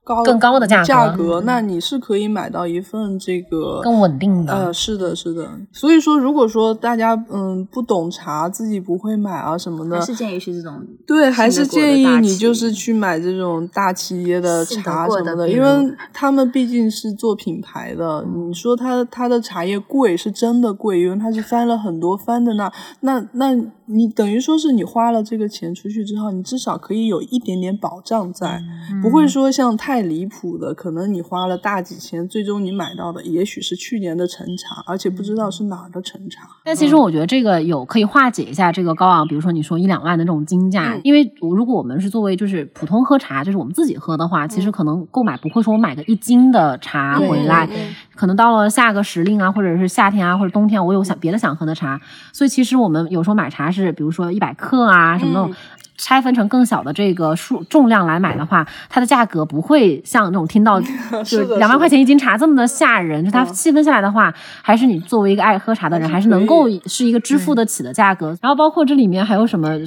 [0.04, 4.52] 高更高的价价格，那你是可以买到一份这个更稳定的。
[4.52, 5.48] 呃，是的，是的。
[5.72, 15.68] 所以说，如果说大家嗯不懂茶，自己不会买啊什么的，还是建议是这种对，还是建议你就是去买这种大企业的茶什么的，因为
[16.12, 18.22] 他们毕竟是做品牌的。
[18.36, 28.62] 你说他他的茶叶贵是真的贵，因为他是翻了很多番的那那那你等于说是你花了这个钱出去之后，你至少可以有一点点保障在，
[29.02, 30.04] 不会说像太。
[30.04, 36.46] 离谱的，可能你花了大几千，最终你买到的也许是去年的陈茶，而且不知道是哪儿的陈茶。
[36.62, 47.66] 但其实我觉得这个有可以化解一下这个高昂，比如说你说一两万的这种金价，因为如果我们是作为就是普通喝茶，就是我们自己喝的话，其实可能购买不会说我买个一斤的茶回来。
[48.14, 51.98] 可能到了下个时令啊，或者是夏天啊，或者冬天，我有想别的想喝的茶，
[52.30, 55.54] 所以其实我们有时候买茶是，比如说一百克啊什么那种。
[55.96, 60.80] 拆分成更小的这个数重量来买的话，它的价格不会像那种听到
[61.24, 63.24] 就两万块钱一斤茶这么的吓人。
[63.24, 68.36] 就它细分下来的话，还是你作为一个爱喝茶的人，还是能够是一个支付得起的价格。
[68.42, 69.78] 然后包括这里面还有什么？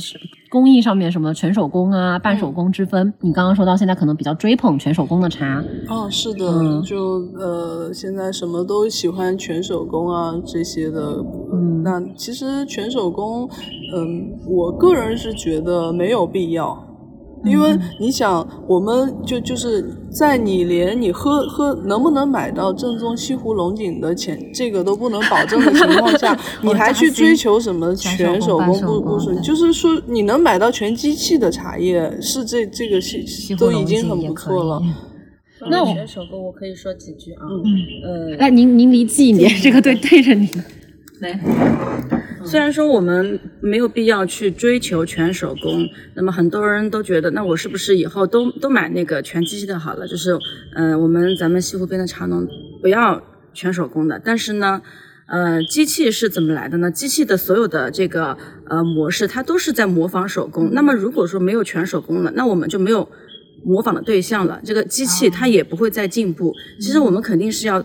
[0.49, 5.61] 工艺上面什么全手工啊、半手工之分，你刚刚说到现在可能比较追捧全手工的茶。
[5.89, 11.21] 哦，是的，就呃，现在什么都喜欢全手工啊这些的。
[11.67, 13.49] 嗯，那其实全手工，
[13.93, 16.83] 嗯，我个人是觉得没有必要。
[17.45, 29.39] 因为你想，我们就就是在你连你喝喝能不能买到正宗西湖龙井的钱，这个都不能保证的情况下， 你还去追求什么全手工不不是？
[29.41, 33.23] 就是说你能买到全机器的茶叶，是这这个是
[33.55, 34.81] 都已经很不错了。
[35.69, 37.45] 那全手工我可以说几句啊？
[37.47, 40.49] 嗯，呃，来您您离近一点，这个对对着您。
[41.19, 41.39] 来，
[42.45, 50.07] 虽然说我们没有必要去追求全手工，那么很多人都觉得，那我是不是以后都都买那个全机器的好了？
[50.07, 50.37] 就是，
[50.75, 52.47] 嗯，我们咱们西湖边的茶农
[52.81, 53.21] 不要
[53.53, 54.21] 全手工的。
[54.23, 54.81] 但是呢，
[55.27, 56.91] 呃，机器是怎么来的呢？
[56.91, 58.37] 机器的所有的这个
[58.69, 60.69] 呃模式，它都是在模仿手工。
[60.73, 63.09] 那么如果说没有全手工了，那我们就没有
[63.63, 64.61] 模仿的对象了。
[64.63, 66.53] 这个机器它也不会再进步。
[66.79, 67.83] 其实我们肯定是要。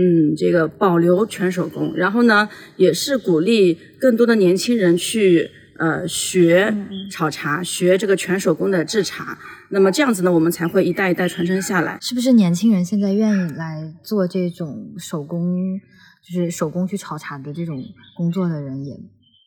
[0.00, 6.74] 嗯，这个保留全手工，然后呢，也是鼓励更多的年轻人去呃学
[7.10, 9.36] 炒茶，学这个全手工的制茶。
[9.68, 11.98] 那么这样子呢，我们才会一代一代传承下来。
[12.00, 15.78] 是不是年轻人现在愿意来做这种手工，
[16.26, 17.84] 就是手工去炒茶的这种
[18.16, 18.98] 工作的人也？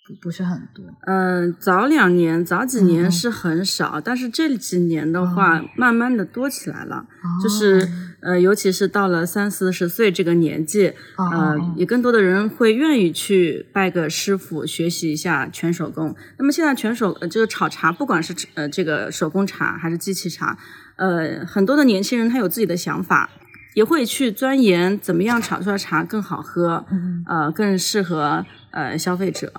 [0.05, 7.05] 不不是很多，嗯，早两年、早几年是很少，但是这几年的话，慢慢的多起来了。
[7.41, 7.87] 就是
[8.19, 16.13] 呃，尤其是到了三四十岁这个年纪，呃，也更多的人会愿意去拜个师傅，学习一下全手工。
[16.37, 20.57] 那么现在全手呃这个炒茶，不管是呃这个手工茶还是机器茶，
[20.97, 23.29] 呃，很多的年轻人他有自己的想法，
[23.73, 26.85] 也会去钻研怎么样炒出来茶更好喝，
[27.25, 29.53] 呃，更适合呃消费者。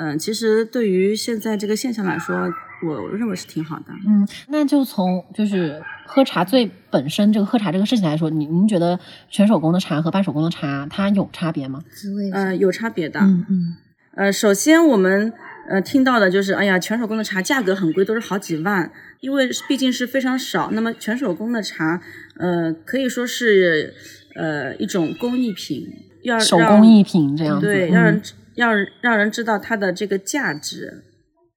[0.00, 2.50] 嗯，其实对于现在这个现象来说，
[2.82, 3.92] 我认为是挺好的。
[4.08, 8.98] 嗯，那就从就是喝茶最本身这个喝茶这个事情来说，您您觉得
[9.28, 11.82] 全手工的茶和半手工的茶它有差别吗？
[11.90, 12.30] 滋味？
[12.30, 13.20] 呃，有差别的。
[13.20, 13.76] 嗯嗯。
[14.14, 15.30] 呃，首先我们
[15.68, 18.90] 呃听到的就是，哎呀，全手工的茶价格很贵，都是好几万，
[19.20, 20.70] 因为毕竟是非常少。
[20.72, 22.00] 那么全手工的茶，
[22.38, 23.92] 呃，可以说是
[24.34, 25.86] 呃一种工艺品，
[26.22, 28.22] 要手工艺品这样子，对，让人。
[28.60, 31.04] 要让人知道它的这个价值。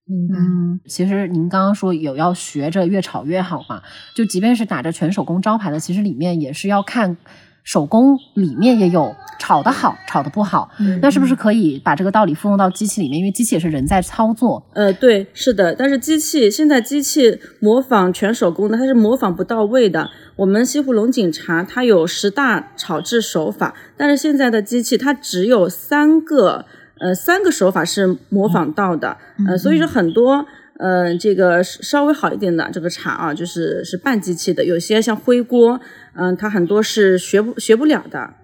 [0.06, 3.82] 嗯，其实您刚刚说有要学着越炒越好嘛，
[4.14, 7.16] 就即便是打着全手工招牌的，其实里面也是要看
[7.64, 10.70] 手工里面也有炒的好，炒的不好。
[11.02, 13.20] 那是不是可以把这个道理复用到机器里面？
[13.20, 14.62] 因为机器也是人在操作。
[14.74, 15.74] 呃，对，是的。
[15.74, 20.10] 但是机器现在机器模仿全手工的，它是模仿不到位的。
[20.36, 26.66] 我们西湖龙井茶它有十大炒制手法，但是现在的机器它只有三个。
[27.00, 29.18] 呃，三个手法是模仿到的，
[29.48, 30.46] 呃，所以说很多，
[30.80, 35.82] 呃，这个稍微好一点的这个茶啊，就是是半机器的，有些像灰锅，
[36.16, 38.36] 嗯，它很多是学不学不了的，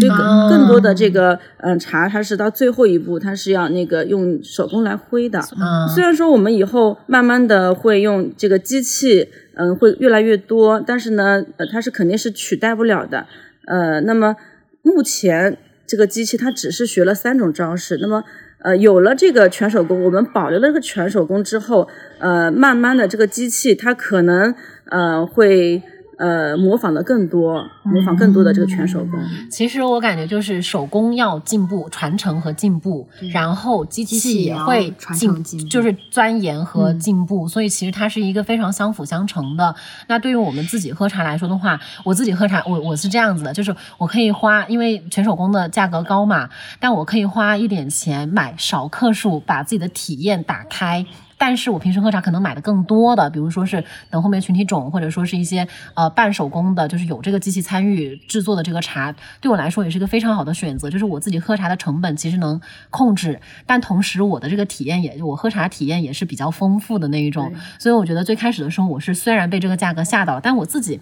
[0.00, 5.40] 所以更更多的这个，嗯，茶它是到最后一步，它是要那个用手工来挥的。
[5.94, 13.26] 虽然说我们以后慢慢的会用这个机器，嗯，会越来越多，但是呢，呃，它是肯定是取代不了的。
[13.66, 14.34] 呃，那么
[14.82, 15.58] 目前。
[15.90, 18.22] 这个机器它只是学了三种招式，那么
[18.60, 21.88] 呃有了这个全手工，我们保留了这个全手工之后，
[22.20, 24.54] 呃慢慢的这个机器它可能
[24.86, 25.82] 呃会。
[26.20, 29.18] 呃，模仿的更多，模仿更多的这个全手工。
[29.50, 37.48] 其实我感觉就是手工要进步、传承和进步，然后机器也会进，就是钻研和进步。
[37.48, 39.74] 所以其实它是一个非常相辅相成的。
[40.08, 51.06] 那对于我们自己喝茶来说的话，我自己喝茶，我我是这样子的，就是我可以花，因为全手工的价格高嘛，但我可以花一点钱买少克数，把自己的体验打开。
[51.42, 60.90] 但是我平时喝茶可能买的更多的，比如说是等后面群体种，或者说是一些呃半手工的，就是有这个机器参与制作的这个茶，对我来说也是一个非常好的选择。
[60.90, 62.60] 就是我自己喝茶的成本其实能
[62.90, 67.50] 控制，但同时我的这个体验也，我喝茶体验也是比较丰富的那一种。
[67.78, 71.00] 所以我觉得最开始的时候，我是虽然被这个价格吓到了，但我自己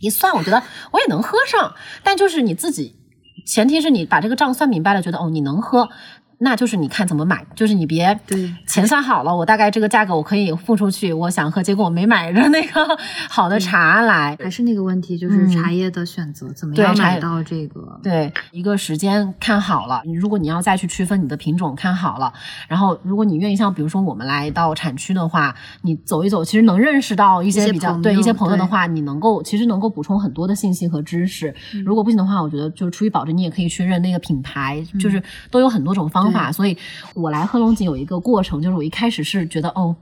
[0.00, 0.62] 一算，我觉得
[0.92, 1.74] 我也能喝上。
[2.02, 2.96] 但就是你自己，
[3.44, 5.90] 前提是你把这个账算明白了，觉得哦你能喝。
[6.38, 12.86] 那就是你看怎么买，就是你别对钱算好了，我大概这个价格我可以付出去，我想喝，结果我没买着那个
[13.30, 14.36] 好的茶来。
[14.42, 17.98] 还是那个问题，就是茶叶的选择，怎么样买到这个？
[18.02, 22.32] 对，一个时间看好了，如果你要再去区分你的品种，看好了，
[22.68, 31.54] 然后如果你愿意，像比如说我们来到产区的话，你走一走，其实能认识到一些比较对一些朋友的话，你能够其实能够补充很多的信息和知识。
[31.84, 36.52] 如果不行的话，我觉得就是出于保证，你也可以去认那个品牌，就是都有很多种方法。
[36.52, 36.76] 所以
[37.14, 39.94] 我来喝龙井有一个过程，就是我一开始是觉得哦，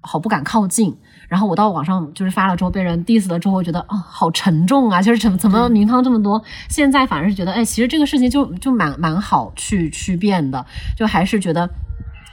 [0.00, 0.96] 好不敢靠近。
[1.28, 6.42] 然后我到网上就是发了之后被人 diss 了之后，我觉得啊好沉重啊，就是怎么怎么名堂这么多？
[6.68, 10.64] 现在反而是觉得哎，其实这个事情就就蛮蛮好去去变的，
[10.96, 11.68] 就还是觉得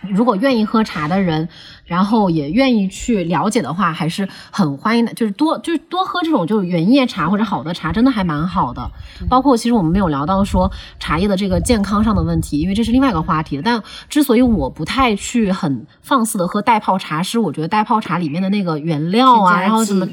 [0.09, 1.47] 如果愿意喝茶的人。
[1.91, 5.13] 然后也愿意去了解的话，还是很欢迎的。
[5.13, 8.89] 就是多就是多喝这种就是原叶茶或者好的茶，真的还蛮好的。
[9.27, 13.61] 包括其实我们没有聊到说茶叶的这个健康上的问题，因为这是另外一个话题。
[13.61, 20.07] 但之所以我不太去很放肆的喝代泡茶，是我觉得代泡茶里面的那个原料啊，然后什么，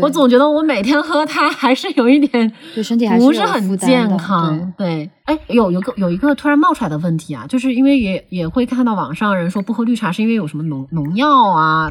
[0.00, 4.72] 我总觉得我每天喝它还是有一点对身体不是很健康。
[4.78, 11.23] 对，哎，有有个有一个突然冒出来的问题啊，就是因为也也会看到网上人说不喝绿茶是因为有什么农农药。
[11.24, 11.90] 药啊，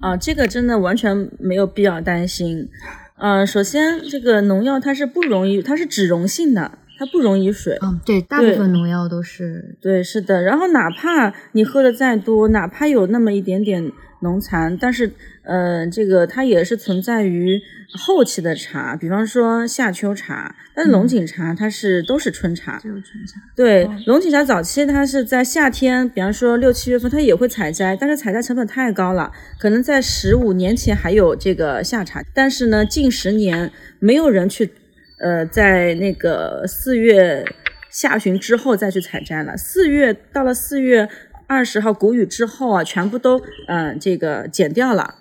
[0.00, 2.68] 啊，这个真的完全没有必要担心。
[3.16, 7.78] 嗯，首先这个农药它是不溶于，它是脂溶性的，它不溶于水。
[7.80, 9.74] 嗯，对，大部分农药都是。
[9.80, 10.42] 对，是的。
[10.42, 13.90] 然后哪怕你喝的再多，哪怕有那么一点点
[14.20, 15.10] 农残，但是。
[15.42, 17.60] 呃，这个它也是存在于
[17.98, 23.40] 后期的茶，比方说夏秋茶，但是龙井茶它是都是春茶，只有春茶。
[23.56, 34.70] 对，龙井茶早期它是在夏天，比方说六七月份，它也会采摘，但是采摘成本太高了，可能在十五年前还有这个夏茶，但是呢，近十年没有人去，
[35.20, 37.44] 呃，在那个四月
[37.90, 41.08] 下旬之后再去采摘了，四月到了四月
[41.46, 45.16] 二十号谷雨之后啊，全部都嗯这个剪掉了。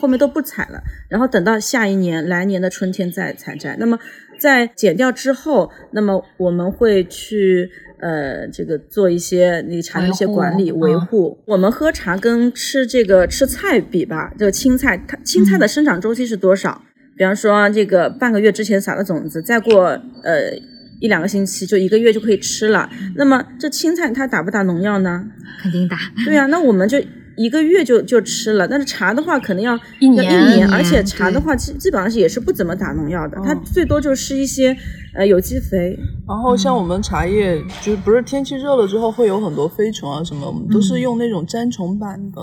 [0.00, 3.76] 后面都不采了，然后等到下一年来年的春天再采摘。
[3.78, 3.98] 那么
[4.38, 11.38] 在剪掉之后，那么我们会去呃这个做一些你茶的一些管理维护。
[11.46, 16.82] 我们喝茶跟吃这个吃菜比吧，这个青菜它青菜的生长周期是多少？
[17.16, 19.84] 比方说这个半个月之前撒的种子，再过
[20.22, 20.54] 呃
[21.00, 22.88] 一两个星期就一个月就可以吃了。
[23.16, 25.24] 那么这青菜它打不打农药呢？
[25.62, 25.98] 肯定打。
[26.24, 26.98] 对呀，那我们就。
[27.36, 34.72] 一个月就就吃了，但是茶的话可能要一年，一年，而且茶的话基基本上是也是不怎么打农药的，它最多就是一些
[35.16, 35.98] 呃有机肥。
[36.28, 42.40] 然后像我们茶叶，就是不是天气热了之后会有很多飞虫啊什么，我们都是用那种粘虫板的，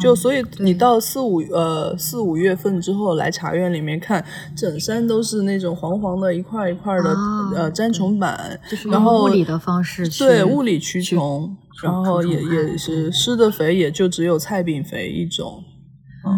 [0.00, 4.24] 就所以你到四五呃四五月份之后来茶园里面看，
[4.56, 7.16] 整山都是那种黄黄的一块一块的
[7.54, 8.58] 呃粘虫板，
[8.90, 11.56] 然后物理的方式对物理驱虫。
[11.82, 15.64] 然后也也是施的肥，也就只有菜饼肥一种。
[16.22, 16.30] 哦，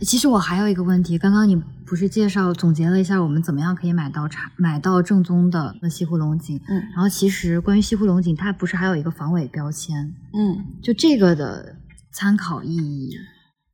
[0.00, 1.54] 其实我还有一个问题，刚刚你
[1.86, 6.56] 不是介绍总结了一下我们怎么样可以买到茶，买到正宗的那西湖龙井。
[6.68, 6.82] 嗯。
[6.92, 10.12] 然后其实关于西湖龙井，它不是还有一个防伪标签？
[10.32, 10.64] 嗯。
[10.82, 11.76] 就这个的
[12.12, 13.16] 参考意义？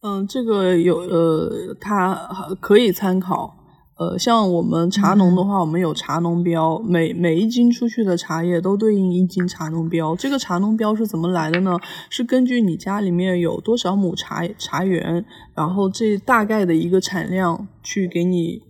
[0.00, 2.14] 嗯，这个有呃，它
[2.60, 3.56] 可以参考。
[3.98, 10.14] 呃，像我们茶农的话，我们有茶农标，每每一斤出去的茶叶都对应一斤茶农标。
[10.14, 11.76] 这个茶农标是怎么来的呢？
[12.08, 18.62] 是根据你家里面有多少亩茶茶园，然后这大概的一个产量去给你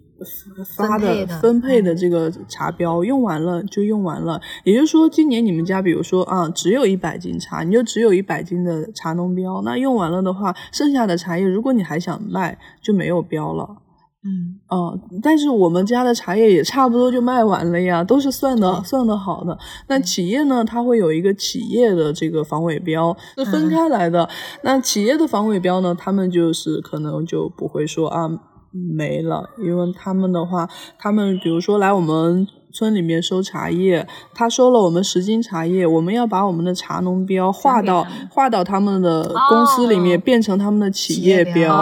[0.77, 4.41] 发的分配的这个茶标，用完了就用完了。
[4.64, 9.62] 也就是说，今年你们家比如说啊，只有一百斤茶，你就只有一百斤的茶农标。
[9.64, 13.69] 那用完了的话，剩下的茶叶如果你还想卖，就没有标了。
[14.25, 19.57] 嗯哦，但是我们家的茶叶也差不多就卖完了呀，都是算的算的好的。
[19.87, 24.29] 那企业呢，它会有一个企业的这个防伪标是分开来的。
[24.62, 28.29] 那企业的防伪标呢，他们就是可能就不会说啊
[28.97, 30.68] 没了，因为他们的话，
[30.99, 41.74] 他们比如说来我们村里面收茶叶，他收了我们十斤茶叶，我们要把我们的茶农标划到划到他们的公司里面，变成他们的企业标，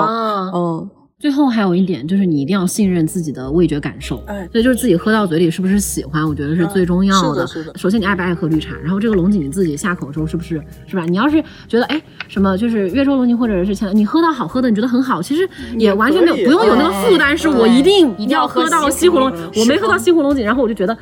[0.55, 0.91] 嗯。
[1.19, 4.23] 最后还有一点，就是你一定要信任自己的味觉感受。
[4.27, 7.47] 哎，所以就是自己喝到嘴里是不是喜欢，我觉得是最重要的。
[7.47, 11.07] 是的，首先你爱不爱喝绿茶，然后这个龙井你自己下口的时候是不是是吧？
[11.07, 11.99] 你要是觉得哎
[12.29, 15.49] 什么就是越州龙井或者是其他，你喝到好喝的，你觉得很好，其实
[15.79, 20.95] 也完全没有不用有那个负担，是我一定一定要喝到西湖龙，我没喝到西湖龙井，然后我就觉得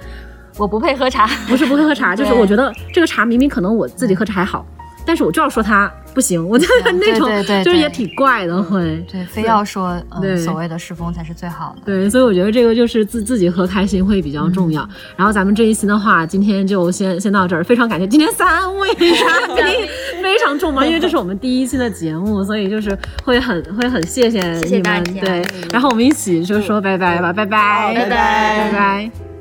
[0.56, 4.64] 我不配喝茶，不是不配喝茶，就是我觉得这个茶明明可能我自己喝着还好。
[5.06, 7.28] 但是我就要说他不行， 我觉得那种
[7.64, 9.04] 就是也挺怪的，会。
[9.10, 11.82] 对，非要说对嗯所谓的世风才是最好的。
[11.84, 14.88] 对，所以我觉得这个就是自自己喝开心会比较重要。
[15.16, 19.88] 然后咱们这一期的话，今天就先先到这儿，非常感谢今天三位 嘉宾，
[20.22, 25.20] 非常重磅， 因为这是我们第一期的节目，所以就是会很会很谢谢你们，谢谢大家。
[25.20, 28.08] 对，然后我们一起就说拜拜吧，拜拜，拜拜。
[28.08, 29.33] 拜拜。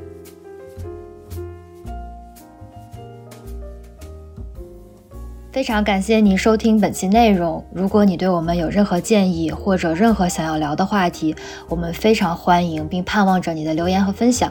[5.54, 7.64] 非常感谢你收听本期内容。
[7.72, 11.36] 如果你对我们有任何建议或者任何想要聊的话题，
[11.68, 14.50] 我们非常欢迎并盼望着你的留言和分享。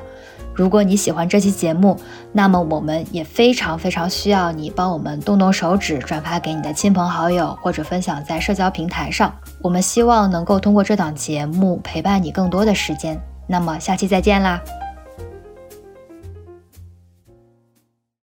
[0.56, 2.00] 如果你喜欢这期节目，
[2.32, 9.36] 那么我们也非常非常需要你帮我们动动手指，转发给你的亲朋好友，或者分享在社交平台上。
[9.62, 13.22] 我们希望能够通过这档节目陪伴你更多的时间。
[13.46, 14.62] 那么下期再见啦！